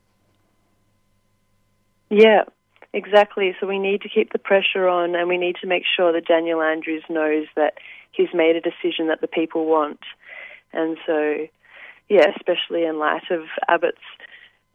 Yeah, 2.10 2.44
exactly. 2.92 3.54
So 3.60 3.66
we 3.66 3.78
need 3.78 4.02
to 4.02 4.08
keep 4.08 4.32
the 4.32 4.38
pressure 4.38 4.88
on, 4.88 5.14
and 5.14 5.28
we 5.28 5.38
need 5.38 5.56
to 5.60 5.66
make 5.66 5.84
sure 5.96 6.12
that 6.12 6.26
Daniel 6.26 6.62
Andrews 6.62 7.04
knows 7.08 7.46
that 7.56 7.74
he's 8.12 8.28
made 8.34 8.56
a 8.56 8.60
decision 8.60 9.08
that 9.08 9.20
the 9.20 9.28
people 9.28 9.66
want. 9.66 10.00
And 10.72 10.98
so, 11.06 11.46
yeah, 12.08 12.26
especially 12.36 12.84
in 12.84 12.98
light 12.98 13.30
of 13.30 13.42
Abbott's 13.68 13.98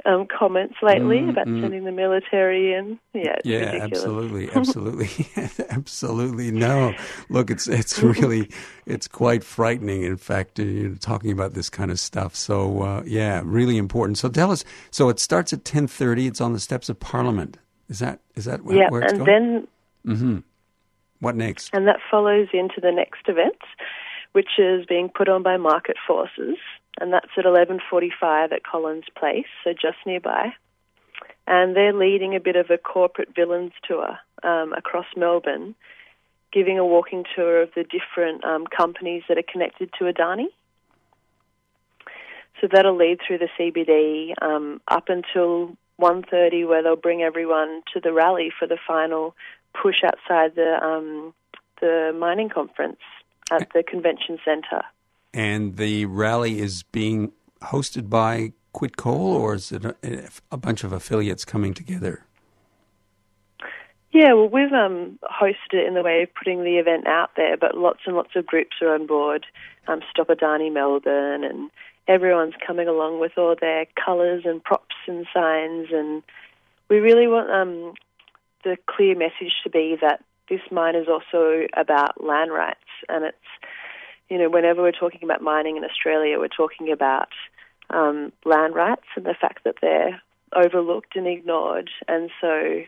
um, 0.06 0.28
comments 0.28 0.76
lately 0.82 1.18
Mm, 1.18 1.30
about 1.30 1.48
mm. 1.48 1.62
sending 1.62 1.86
the 1.86 1.92
military 1.92 2.74
in. 2.74 3.00
Yeah, 3.14 3.36
yeah, 3.44 3.72
ridiculous. 3.74 3.94
absolutely, 3.94 4.52
absolutely, 4.56 5.66
absolutely. 5.70 6.52
No, 6.52 6.94
look, 7.30 7.50
it's 7.50 7.68
it's 7.68 8.00
really 8.04 8.50
it's 8.86 9.08
quite 9.08 9.44
frightening. 9.44 10.04
In 10.04 10.18
fact, 10.18 10.60
uh, 10.60 10.64
you're 10.64 10.96
talking 10.96 11.32
about 11.32 11.54
this 11.54 11.70
kind 11.70 11.92
of 11.92 12.00
stuff. 12.00 12.36
So 12.36 12.82
uh, 12.82 13.04
yeah, 13.06 13.42
really 13.46 13.78
important. 13.78 14.18
So 14.18 14.30
tell 14.30 14.52
us. 14.52 14.66
So 14.92 15.10
it 15.10 15.20
starts 15.20 15.54
at 15.54 15.64
ten 15.64 15.88
thirty. 15.88 16.28
It's 16.28 16.42
on 16.42 16.54
the 16.54 16.60
steps 16.60 16.90
of 16.90 17.00
Parliament. 17.00 17.58
Is 17.94 18.00
that 18.00 18.22
is 18.34 18.46
that 18.46 18.64
where, 18.64 18.80
yeah, 18.80 18.90
where 18.90 19.04
it's 19.04 19.12
and 19.14 19.20
going? 19.20 19.68
then 20.04 20.18
hmm 20.18 20.38
What 21.20 21.36
next? 21.36 21.70
and 21.76 21.88
that 21.88 22.00
follows 22.10 22.48
into 22.52 22.82
the 22.82 22.92
next 22.92 23.30
event, 23.30 23.62
which 24.32 24.58
is 24.58 24.88
being 24.88 25.10
put 25.10 25.30
on 25.30 25.44
by 25.44 25.58
Market 25.58 25.98
Forces, 26.08 26.58
and 27.00 27.14
that's 27.14 27.30
at 27.38 27.46
11:45 27.46 28.52
at 28.52 28.64
Collins 28.64 29.06
Place, 29.16 29.46
so 29.64 29.74
just 29.74 29.98
nearby. 30.08 30.54
And 31.46 31.76
they're 31.76 31.94
leading 31.94 32.36
a 32.36 32.40
bit 32.40 32.56
of 32.56 32.72
a 32.72 32.80
corporate 32.80 33.36
villains 33.36 33.74
tour 33.88 34.18
um, 34.42 34.74
across 34.74 35.06
Melbourne, 35.16 35.76
giving 36.52 36.80
a 36.80 36.86
walking 36.86 37.26
tour 37.36 37.62
of 37.62 37.70
the 37.76 37.84
different 37.84 38.44
um, 38.44 38.66
companies 38.66 39.22
that 39.30 39.38
are 39.38 39.52
connected 39.52 39.92
to 40.00 40.06
Adani. 40.06 40.48
So 42.60 42.68
that'll 42.72 42.98
lead 42.98 43.20
through 43.28 43.38
the 43.38 43.50
CBD 43.60 44.34
um, 44.42 44.82
up 44.88 45.10
until 45.10 45.78
1.30 46.00 46.68
where 46.68 46.84
they'll 46.84 46.96
bring 46.96 47.22
everyone 47.22 47.82
to 47.94 48.00
the 48.00 48.14
rally 48.14 48.52
for 48.58 48.68
the 48.68 48.78
final 48.88 49.36
push 49.80 50.04
outside 50.04 50.56
the 50.56 50.80
um, 50.84 51.34
the 51.82 52.16
mining 52.18 52.50
conference 52.50 53.00
at 53.52 53.70
the 53.74 53.84
convention 53.84 54.40
centre. 54.46 54.84
And 55.34 55.78
the 55.78 56.06
rally 56.06 56.60
is 56.60 56.84
being 56.84 57.32
hosted 57.62 58.10
by 58.10 58.54
Quit 58.72 58.98
Coal, 58.98 59.36
or 59.36 59.56
is 59.56 59.72
it 59.72 59.86
a, 59.86 59.96
a 60.52 60.58
bunch 60.58 60.84
of 60.84 60.94
affiliates 60.94 61.46
coming 61.46 61.74
together? 61.74 62.26
Yeah, 64.12 64.34
well, 64.34 64.48
we've 64.48 64.72
um, 64.72 65.18
hosted 65.24 65.74
it 65.74 65.88
in 65.88 65.96
the 65.96 66.04
way 66.04 66.22
of 66.22 66.34
putting 66.36 66.64
the 66.64 66.78
event 66.78 67.08
out 67.08 67.32
there, 67.36 67.58
but 67.58 67.76
lots 67.76 68.02
and 68.06 68.16
lots 68.16 68.36
of 68.36 68.46
groups 68.46 68.78
are 68.82 68.94
on 68.94 69.08
board. 69.08 69.46
Um, 69.88 70.02
Stop 70.10 70.28
Adani 70.28 70.72
Melbourne, 70.72 71.44
and 71.44 71.72
everyone's 72.08 72.56
coming 72.66 72.88
along 72.88 73.20
with 73.20 73.34
all 73.38 73.56
their 73.60 73.86
colours 74.04 74.44
and 74.46 74.64
props 74.64 74.96
and 75.08 75.26
signs. 75.34 75.88
And 75.92 76.24
we 76.90 77.00
really 77.00 77.28
want 77.28 77.50
um, 77.50 77.94
the 78.64 78.78
clear 78.88 79.16
message 79.16 79.54
to 79.64 79.70
be 79.70 79.98
that 80.02 80.24
this 80.50 80.62
mine 80.72 80.96
is 80.96 81.08
also 81.08 81.68
about 81.76 82.24
land 82.24 82.52
rights, 82.52 82.80
and 83.08 83.26
it's 83.26 83.38
you 84.30 84.38
know 84.38 84.50
whenever 84.50 84.82
we're 84.82 84.92
talking 84.92 85.24
about 85.24 85.42
mining 85.42 85.78
in 85.78 85.86
Australia, 85.86 86.38
we're 86.38 86.48
talking 86.48 86.92
about 86.92 87.30
um, 87.90 88.34
land 88.44 88.76
rights 88.76 89.06
and 89.16 89.26
the 89.26 89.36
fact 89.40 89.64
that 89.64 89.76
they're 89.82 90.22
overlooked 90.54 91.16
and 91.16 91.28
ignored, 91.28 91.90
and 92.08 92.30
so 92.42 92.84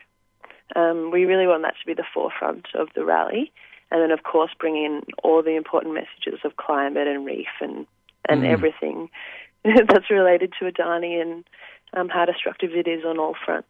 um, 0.74 1.10
we 1.10 1.24
really 1.24 1.46
want 1.46 1.62
that 1.62 1.74
to 1.80 1.86
be 1.86 1.94
the 1.94 2.04
forefront 2.12 2.66
of 2.74 2.88
the 2.94 3.04
rally. 3.04 3.52
And 3.90 4.02
then, 4.02 4.10
of 4.10 4.24
course, 4.24 4.50
bring 4.58 4.76
in 4.76 5.02
all 5.22 5.42
the 5.42 5.54
important 5.54 5.94
messages 5.94 6.40
of 6.44 6.56
climate 6.56 7.06
and 7.06 7.24
reef 7.24 7.46
and, 7.60 7.86
and 8.28 8.42
Mm. 8.42 8.52
everything 8.52 9.10
that's 9.64 10.10
related 10.10 10.52
to 10.58 10.70
Adani 10.70 11.20
and 11.20 11.44
um, 11.94 12.08
how 12.08 12.24
destructive 12.24 12.70
it 12.72 12.86
is 12.86 13.04
on 13.04 13.18
all 13.18 13.34
fronts. 13.44 13.68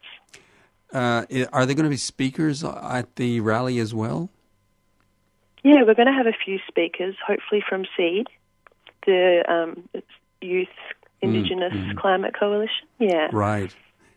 Uh, 0.93 1.25
are 1.53 1.67
there 1.67 1.75
going 1.75 1.85
to 1.85 1.91
be 1.91 1.97
speakers 1.97 2.63
at 2.63 3.17
the 3.17 3.41
rally 3.41 3.79
as 3.79 3.95
well? 3.95 4.31
Yeah, 5.63 5.83
we're 5.85 5.95
going 5.95 6.07
to 6.07 6.13
have 6.13 6.27
a 6.27 6.37
few 6.45 6.59
speakers, 6.69 7.17
hopefully 7.27 7.63
from 7.69 7.87
SEED, 7.97 8.29
the 9.05 9.43
um, 9.49 9.89
Youth 10.41 10.69
Indigenous 11.23 11.73
mm. 11.73 11.97
Climate 11.97 12.35
Coalition. 12.39 12.87
Yeah. 13.01 13.29
Right. 13.33 13.75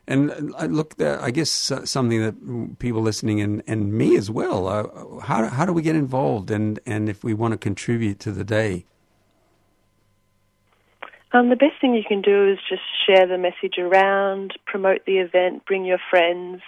And 0.07 0.31
uh, 0.55 0.65
look, 0.65 0.99
I 1.01 1.31
guess 1.31 1.71
uh, 1.71 1.85
something 1.85 2.21
that 2.21 2.77
people 2.79 3.01
listening 3.01 3.41
and, 3.41 3.63
and 3.67 3.93
me 3.93 4.15
as 4.15 4.29
well. 4.29 4.67
Uh, 4.67 5.19
how 5.21 5.47
how 5.47 5.65
do 5.65 5.73
we 5.73 5.83
get 5.83 5.95
involved? 5.95 6.49
And 6.49 6.79
and 6.85 7.09
if 7.09 7.23
we 7.23 7.33
want 7.33 7.51
to 7.53 7.57
contribute 7.57 8.19
to 8.21 8.31
the 8.31 8.43
day, 8.43 8.85
Um, 11.31 11.49
the 11.49 11.55
best 11.55 11.79
thing 11.79 11.93
you 11.93 12.03
can 12.07 12.21
do 12.21 12.51
is 12.51 12.57
just 12.67 12.81
share 13.05 13.27
the 13.27 13.37
message 13.37 13.77
around, 13.77 14.53
promote 14.65 15.05
the 15.05 15.19
event, 15.19 15.65
bring 15.65 15.85
your 15.85 15.99
friends, 16.09 16.61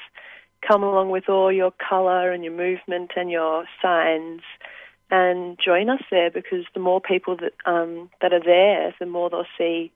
come 0.68 0.84
along 0.84 1.10
with 1.10 1.30
all 1.30 1.52
your 1.52 1.74
colour 1.90 2.32
and 2.32 2.44
your 2.44 2.54
movement 2.54 3.12
and 3.16 3.32
your 3.32 3.66
signs, 3.82 4.42
and 5.10 5.58
join 5.64 5.90
us 5.90 6.02
there 6.12 6.30
because 6.30 6.66
the 6.76 6.80
more 6.80 7.02
people 7.02 7.38
that 7.38 7.54
um, 7.66 8.10
that 8.22 8.34
are 8.34 8.44
there, 8.44 8.94
the 9.00 9.08
more 9.08 9.32
they'll 9.32 9.46
see, 9.58 9.92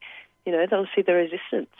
you 0.46 0.52
know, 0.52 0.66
they'll 0.70 0.88
see 0.96 1.04
the 1.04 1.14
resistance. 1.14 1.76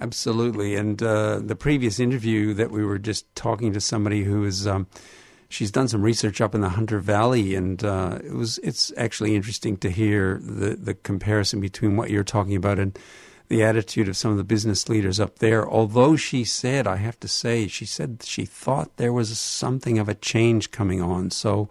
absolutely. 0.00 0.74
And 0.74 1.00
uh, 1.00 1.38
the 1.38 1.54
previous 1.54 2.00
interview 2.00 2.52
that 2.54 2.72
we 2.72 2.84
were 2.84 2.98
just 2.98 3.32
talking 3.36 3.72
to 3.72 3.80
somebody 3.80 4.24
who 4.24 4.44
is. 4.44 4.66
Um, 4.66 4.88
She's 5.52 5.70
done 5.70 5.86
some 5.86 6.00
research 6.00 6.40
up 6.40 6.54
in 6.54 6.62
the 6.62 6.70
Hunter 6.70 6.98
Valley, 6.98 7.54
and 7.54 7.84
uh, 7.84 8.20
it 8.24 8.32
was 8.32 8.56
it's 8.58 8.90
actually 8.96 9.36
interesting 9.36 9.76
to 9.78 9.90
hear 9.90 10.40
the 10.42 10.76
the 10.76 10.94
comparison 10.94 11.60
between 11.60 11.94
what 11.94 12.08
you're 12.08 12.24
talking 12.24 12.56
about 12.56 12.78
and 12.78 12.98
the 13.48 13.62
attitude 13.62 14.08
of 14.08 14.16
some 14.16 14.30
of 14.30 14.38
the 14.38 14.44
business 14.44 14.88
leaders 14.88 15.20
up 15.20 15.40
there. 15.40 15.68
Although 15.68 16.16
she 16.16 16.42
said, 16.42 16.86
I 16.86 16.96
have 16.96 17.20
to 17.20 17.28
say, 17.28 17.68
she 17.68 17.84
said 17.84 18.22
she 18.22 18.46
thought 18.46 18.96
there 18.96 19.12
was 19.12 19.38
something 19.38 19.98
of 19.98 20.08
a 20.08 20.14
change 20.14 20.70
coming 20.70 21.02
on. 21.02 21.30
So 21.30 21.68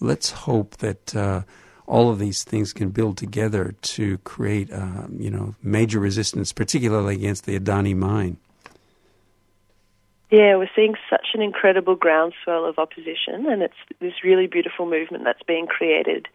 let's 0.00 0.32
hope 0.32 0.78
that 0.78 1.14
uh, 1.14 1.42
all 1.86 2.10
of 2.10 2.18
these 2.18 2.42
things 2.42 2.72
can 2.72 2.88
build 2.88 3.18
together 3.18 3.76
to 3.82 4.18
create, 4.18 4.72
uh, 4.72 5.06
you 5.16 5.30
know, 5.30 5.54
major 5.62 6.00
resistance, 6.00 6.52
particularly 6.52 7.14
against 7.14 7.46
the 7.46 7.56
Adani 7.56 7.94
mine. 7.94 8.38
Yeah, 10.32 10.56
we're 10.56 10.70
seeing 10.74 10.94
such 11.10 11.26
an 11.34 11.42
incredible 11.42 11.94
groundswell 11.94 12.64
of 12.64 12.78
opposition, 12.78 13.46
and 13.50 13.60
it's 13.62 13.74
this 14.00 14.24
really 14.24 14.46
beautiful 14.46 14.86
movement 14.86 15.24
that's 15.24 15.42
being 15.46 15.66
created 15.66 16.26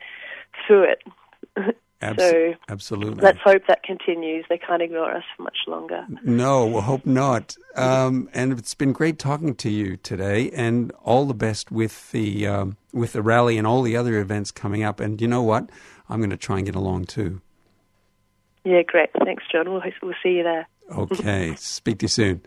through 0.68 0.92
it. 0.92 1.76
Abs- 2.02 2.22
so 2.22 2.54
absolutely. 2.70 3.24
let's 3.24 3.40
hope 3.40 3.64
that 3.68 3.82
continues. 3.82 4.46
They 4.50 4.60
can't 4.60 4.84
ignore 4.84 5.16
us 5.16 5.24
for 5.36 5.42
much 5.42 5.58
longer. 5.66 6.06
No, 6.24 6.68
we'll 6.68 6.82
hope 6.82 7.08
not. 7.08 7.58
Um, 7.76 8.30
and 8.36 8.54
it's 8.54 8.76
been 8.76 8.94
great 8.94 9.18
talking 9.18 9.56
to 9.56 9.70
you 9.72 9.98
today, 9.98 10.52
and 10.52 10.92
all 11.04 11.26
the 11.26 11.34
best 11.34 11.72
with 11.72 12.12
the 12.12 12.46
um, 12.46 12.78
with 12.94 13.14
the 13.14 13.24
rally 13.24 13.58
and 13.58 13.66
all 13.66 13.82
the 13.82 13.98
other 13.98 14.20
events 14.20 14.52
coming 14.52 14.84
up. 14.84 15.00
And 15.00 15.20
you 15.20 15.28
know 15.28 15.42
what? 15.42 15.72
I'm 16.08 16.20
going 16.20 16.30
to 16.30 16.38
try 16.38 16.58
and 16.58 16.68
get 16.68 16.76
along 16.76 17.06
too. 17.06 17.42
Yeah, 18.64 18.84
great. 18.84 19.10
Thanks, 19.26 19.44
John. 19.52 19.72
We'll, 19.72 19.82
we'll 20.04 20.14
see 20.22 20.34
you 20.34 20.44
there. 20.44 20.68
Okay, 20.96 21.56
speak 21.58 21.98
to 22.00 22.04
you 22.04 22.10
soon. 22.10 22.42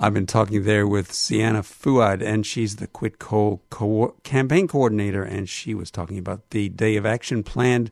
I've 0.00 0.14
been 0.14 0.26
talking 0.26 0.62
there 0.62 0.86
with 0.86 1.12
Sienna 1.12 1.64
Fuad, 1.64 2.22
and 2.22 2.46
she's 2.46 2.76
the 2.76 2.86
Quit 2.86 3.18
Coal 3.18 3.62
co- 3.68 4.14
campaign 4.22 4.68
coordinator, 4.68 5.24
and 5.24 5.48
she 5.48 5.74
was 5.74 5.90
talking 5.90 6.18
about 6.18 6.50
the 6.50 6.68
day 6.68 6.94
of 6.94 7.04
action 7.04 7.42
planned 7.42 7.90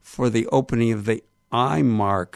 for 0.00 0.28
the 0.30 0.48
opening 0.48 0.90
of 0.90 1.04
the 1.04 1.22
IMARC 1.52 2.34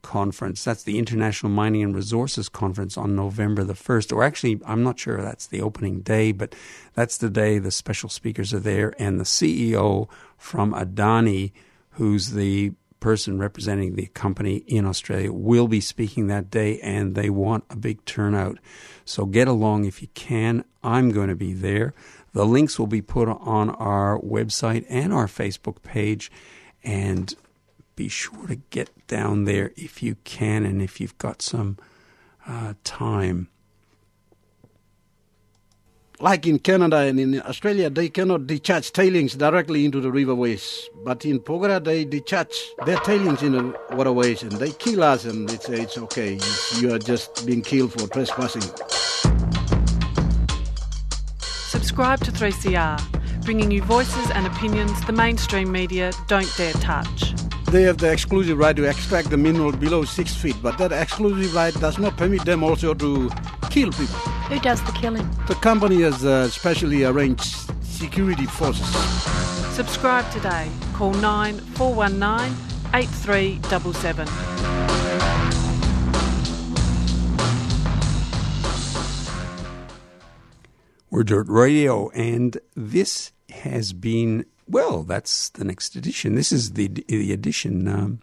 conference. 0.00 0.64
That's 0.64 0.82
the 0.82 0.98
International 0.98 1.52
Mining 1.52 1.82
and 1.82 1.94
Resources 1.94 2.48
Conference 2.48 2.96
on 2.96 3.14
November 3.14 3.64
the 3.64 3.74
1st. 3.74 4.14
Or 4.14 4.24
actually, 4.24 4.58
I'm 4.64 4.82
not 4.82 4.98
sure 4.98 5.20
that's 5.20 5.46
the 5.46 5.60
opening 5.60 6.00
day, 6.00 6.32
but 6.32 6.54
that's 6.94 7.18
the 7.18 7.28
day 7.28 7.58
the 7.58 7.70
special 7.70 8.08
speakers 8.08 8.54
are 8.54 8.60
there. 8.60 8.94
And 8.98 9.20
the 9.20 9.24
CEO 9.24 10.08
from 10.38 10.72
Adani, 10.72 11.52
who's 11.90 12.30
the 12.30 12.72
person 13.00 13.38
representing 13.38 13.94
the 13.94 14.06
company 14.06 14.56
in 14.66 14.84
Australia, 14.86 15.32
will 15.32 15.68
be 15.68 15.80
speaking 15.80 16.26
that 16.26 16.50
day, 16.50 16.80
and 16.80 17.14
they 17.14 17.30
want 17.30 17.64
a 17.70 17.76
big 17.76 18.04
turnout. 18.04 18.58
So 19.04 19.24
get 19.24 19.48
along 19.48 19.84
if 19.84 20.02
you 20.02 20.08
can. 20.14 20.64
I'm 20.82 21.10
going 21.10 21.28
to 21.28 21.36
be 21.36 21.52
there. 21.52 21.94
The 22.32 22.46
links 22.46 22.78
will 22.78 22.86
be 22.86 23.02
put 23.02 23.28
on 23.28 23.70
our 23.70 24.20
website 24.20 24.84
and 24.88 25.12
our 25.12 25.26
Facebook 25.26 25.82
page. 25.82 26.30
And 26.84 27.34
be 27.96 28.08
sure 28.08 28.46
to 28.46 28.54
get 28.54 28.90
down 29.08 29.44
there 29.44 29.72
if 29.76 30.04
you 30.04 30.16
can 30.22 30.64
and 30.64 30.80
if 30.80 31.00
you've 31.00 31.18
got 31.18 31.42
some 31.42 31.76
uh, 32.46 32.74
time. 32.84 33.48
Like 36.20 36.48
in 36.48 36.58
Canada 36.58 36.96
and 36.96 37.20
in 37.20 37.40
Australia, 37.42 37.88
they 37.90 38.08
cannot 38.08 38.48
discharge 38.48 38.92
tailings 38.92 39.34
directly 39.36 39.84
into 39.84 40.00
the 40.00 40.08
riverways. 40.08 40.88
But 41.04 41.24
in 41.24 41.38
Porgera, 41.38 41.82
they 41.82 42.04
discharge 42.04 42.74
their 42.84 42.98
tailings 42.98 43.40
in 43.44 43.52
the 43.52 43.78
waterways 43.92 44.42
and 44.42 44.50
they 44.50 44.72
kill 44.72 45.04
us 45.04 45.24
and 45.24 45.48
they 45.48 45.58
say 45.58 45.82
it's 45.82 45.96
okay. 45.96 46.40
You 46.80 46.92
are 46.92 46.98
just 46.98 47.46
being 47.46 47.62
killed 47.62 47.92
for 47.92 48.08
trespassing. 48.08 48.62
Subscribe 51.38 52.18
to 52.24 52.32
3CR, 52.32 53.44
bringing 53.44 53.70
you 53.70 53.82
voices 53.82 54.30
and 54.32 54.44
opinions 54.44 55.00
the 55.06 55.12
mainstream 55.12 55.70
media 55.70 56.10
don't 56.26 56.52
dare 56.56 56.72
touch. 56.74 57.32
They 57.66 57.82
have 57.82 57.98
the 57.98 58.10
exclusive 58.10 58.58
right 58.58 58.74
to 58.74 58.88
extract 58.88 59.30
the 59.30 59.36
mineral 59.36 59.70
below 59.70 60.02
six 60.04 60.34
feet, 60.34 60.56
but 60.64 60.78
that 60.78 60.90
exclusive 60.90 61.54
right 61.54 61.74
does 61.74 61.96
not 61.96 62.16
permit 62.16 62.44
them 62.44 62.64
also 62.64 62.92
to 62.92 63.30
kill 63.70 63.92
people. 63.92 64.27
Who 64.48 64.58
does 64.60 64.82
the 64.84 64.92
killing? 64.92 65.28
The 65.46 65.56
company 65.56 66.00
has 66.00 66.24
uh, 66.24 66.48
specially 66.48 67.04
arranged 67.04 67.70
security 67.82 68.46
forces. 68.46 68.86
Subscribe 69.74 70.30
today. 70.30 70.70
Call 70.94 71.12
9419 71.12 72.56
8377. 72.94 74.26
We're 81.10 81.24
Dirt 81.24 81.48
Radio, 81.48 82.08
and 82.10 82.56
this 82.74 83.32
has 83.50 83.92
been 83.92 84.46
well. 84.66 85.02
That's 85.02 85.50
the 85.50 85.64
next 85.64 85.94
edition. 85.94 86.36
This 86.36 86.52
is 86.52 86.72
the 86.72 86.88
the 86.88 87.34
edition. 87.34 87.86
Um, 87.86 88.20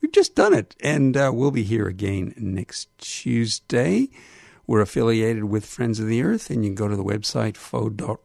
we've 0.00 0.12
just 0.12 0.34
done 0.34 0.54
it, 0.54 0.74
and 0.80 1.18
uh, 1.18 1.32
we'll 1.34 1.50
be 1.50 1.64
here 1.64 1.86
again 1.86 2.32
next 2.38 2.88
Tuesday. 2.96 4.08
We're 4.66 4.80
affiliated 4.80 5.44
with 5.44 5.64
Friends 5.64 6.00
of 6.00 6.08
the 6.08 6.22
Earth, 6.22 6.50
and 6.50 6.64
you 6.64 6.70
can 6.70 6.74
go 6.74 6.88
to 6.88 6.96
the 6.96 7.04
website 7.04 7.56
foe.org.au. 7.56 8.22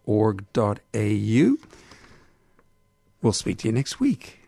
We'll 3.21 3.33
speak 3.33 3.59
to 3.59 3.67
you 3.67 3.71
next 3.71 3.99
week. 3.99 4.40